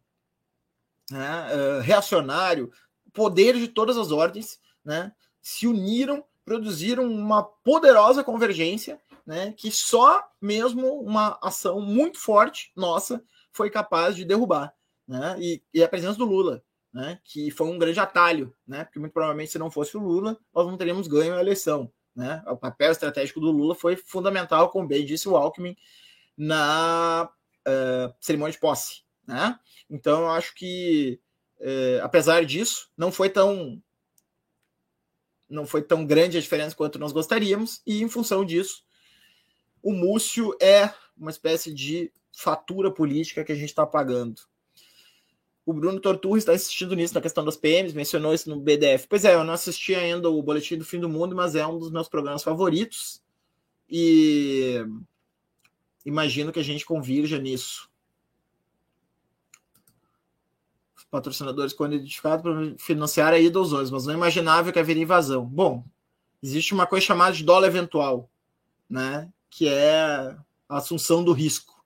[1.11, 2.71] né, reacionário,
[3.13, 10.23] poderes de todas as ordens, né, se uniram, produziram uma poderosa convergência, né, que só
[10.41, 14.73] mesmo uma ação muito forte nossa foi capaz de derrubar,
[15.07, 18.99] né, e, e a presença do Lula, né, que foi um grande atalho, né, porque
[18.99, 22.57] muito provavelmente se não fosse o Lula, nós não teríamos ganho a eleição, né, o
[22.57, 25.75] papel estratégico do Lula foi fundamental, como bem disse o Alckmin,
[26.35, 27.29] na
[27.67, 29.03] uh, cerimônia de posse.
[29.27, 29.59] Né?
[29.89, 31.19] Então, eu acho que,
[31.59, 33.81] uh, apesar disso, não foi tão
[35.49, 38.83] não foi tão grande a diferença quanto nós gostaríamos, e em função disso,
[39.83, 44.41] o Múcio é uma espécie de fatura política que a gente está pagando.
[45.65, 49.07] O Bruno Torturri está insistindo nisso, na questão das PMs, mencionou isso no BDF.
[49.07, 51.77] Pois é, eu não assisti ainda o Boletim do Fim do Mundo, mas é um
[51.77, 53.21] dos meus programas favoritos.
[53.89, 54.85] E
[56.05, 57.89] imagino que a gente convirja nisso.
[60.97, 65.03] Os patrocinadores, quando identificados, para financiar a ida aos olhos, mas não imaginava que haveria
[65.03, 65.45] invasão.
[65.45, 65.85] Bom,
[66.41, 68.27] existe uma coisa chamada de dólar eventual,
[68.89, 69.29] né?
[69.47, 70.35] que é
[70.67, 71.85] a assunção do risco.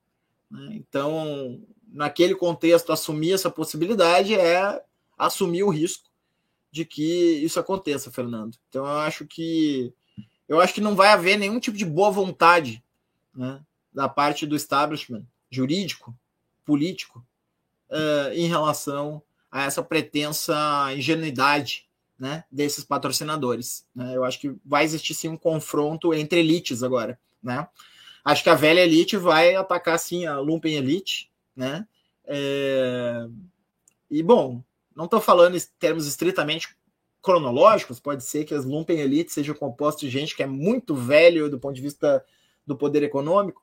[0.49, 0.75] Né?
[0.75, 4.81] Então, naquele contexto, assumir essa possibilidade é
[5.17, 6.09] assumir o risco
[6.71, 8.57] de que isso aconteça, Fernando.
[8.69, 9.93] Então, eu acho que
[10.47, 12.81] eu acho que não vai haver nenhum tipo de boa vontade
[13.35, 13.59] né,
[13.91, 16.17] da parte do establishment jurídico,
[16.63, 17.26] político,
[17.89, 19.21] uh, em relação
[19.51, 20.55] a essa pretensa
[20.95, 21.87] ingenuidade
[22.19, 23.85] né, desses patrocinadores.
[23.95, 24.15] Né?
[24.15, 27.19] Eu acho que vai existir sim um confronto entre elites agora.
[27.41, 27.67] Né?
[28.23, 31.87] Acho que a velha elite vai atacar sim a Lumpen Elite, né?
[32.25, 33.25] É...
[34.11, 34.61] E bom,
[34.95, 36.75] não estou falando em termos estritamente
[37.21, 41.49] cronológicos, pode ser que as Lumpen Elite sejam compostas de gente que é muito velho
[41.49, 42.23] do ponto de vista
[42.65, 43.61] do poder econômico,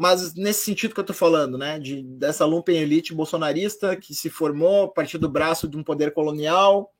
[0.00, 4.30] mas nesse sentido que eu estou falando, né, de, dessa Lumpen Elite bolsonarista que se
[4.30, 6.90] formou a partir do braço de um poder colonial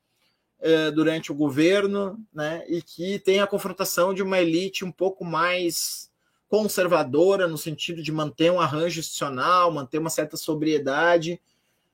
[0.61, 5.24] eh, durante o governo, né, e que tem a confrontação de uma elite um pouco
[5.24, 6.11] mais
[6.46, 11.40] conservadora no sentido de manter um arranjo institucional, manter uma certa sobriedade,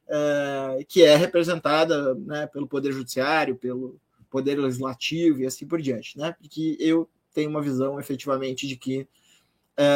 [0.08, 6.18] é, que é representada né, pelo Poder Judiciário, pelo Poder Legislativo e assim por diante,
[6.18, 6.32] né?
[6.32, 9.06] Porque eu tenho uma visão efetivamente de que
[9.76, 9.86] é,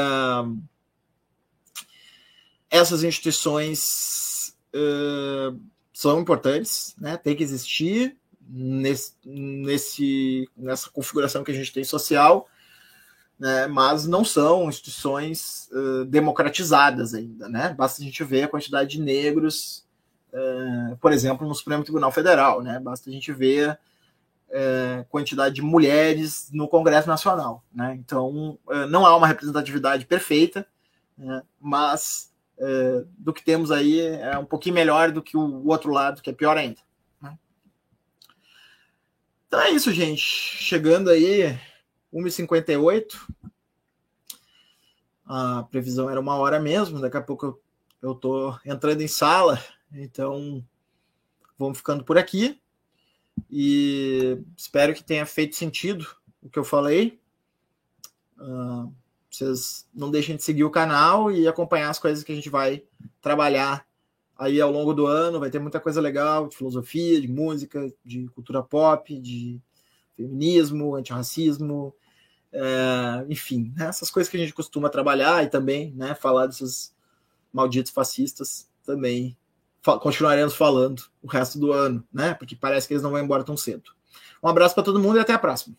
[2.70, 5.52] essas instituições é,
[5.92, 7.16] são importantes, né?
[7.16, 8.16] Tem que existir
[8.48, 12.48] nesse, nesse, nessa configuração que a gente tem social,
[13.38, 13.66] né?
[13.66, 17.74] Mas não são instituições uh, democratizadas ainda, né?
[17.76, 19.84] Basta a gente ver a quantidade de negros
[20.32, 22.78] é, por exemplo, no Supremo Tribunal Federal, né?
[22.78, 23.78] Basta a gente ver
[24.48, 27.94] é, quantidade de mulheres no Congresso Nacional, né?
[27.94, 28.58] Então,
[28.88, 30.66] não há uma representatividade perfeita,
[31.16, 31.42] né?
[31.60, 32.29] mas
[32.60, 36.30] é, do que temos aí é um pouquinho melhor do que o outro lado, que
[36.30, 36.80] é pior ainda.
[37.20, 37.38] Né?
[39.48, 40.20] Então é isso, gente.
[40.20, 41.58] Chegando aí,
[42.12, 43.18] 1h58.
[45.26, 47.62] A previsão era uma hora mesmo, daqui a pouco eu,
[48.02, 49.60] eu tô entrando em sala
[49.92, 50.64] então,
[51.58, 52.60] vamos ficando por aqui.
[53.50, 56.06] E espero que tenha feito sentido
[56.42, 57.20] o que eu falei.
[58.38, 58.94] Uh,
[59.30, 62.82] vocês não deixem de seguir o canal e acompanhar as coisas que a gente vai
[63.20, 63.86] trabalhar
[64.38, 65.40] aí ao longo do ano.
[65.40, 69.60] Vai ter muita coisa legal de filosofia, de música, de cultura pop, de
[70.16, 71.94] feminismo, antirracismo,
[72.52, 76.94] é, enfim, né, essas coisas que a gente costuma trabalhar e também né, falar desses
[77.52, 79.36] malditos fascistas também
[80.00, 82.34] continuaremos falando o resto do ano, né?
[82.34, 83.90] Porque parece que eles não vão embora tão cedo.
[84.42, 85.74] Um abraço para todo mundo e até a próxima.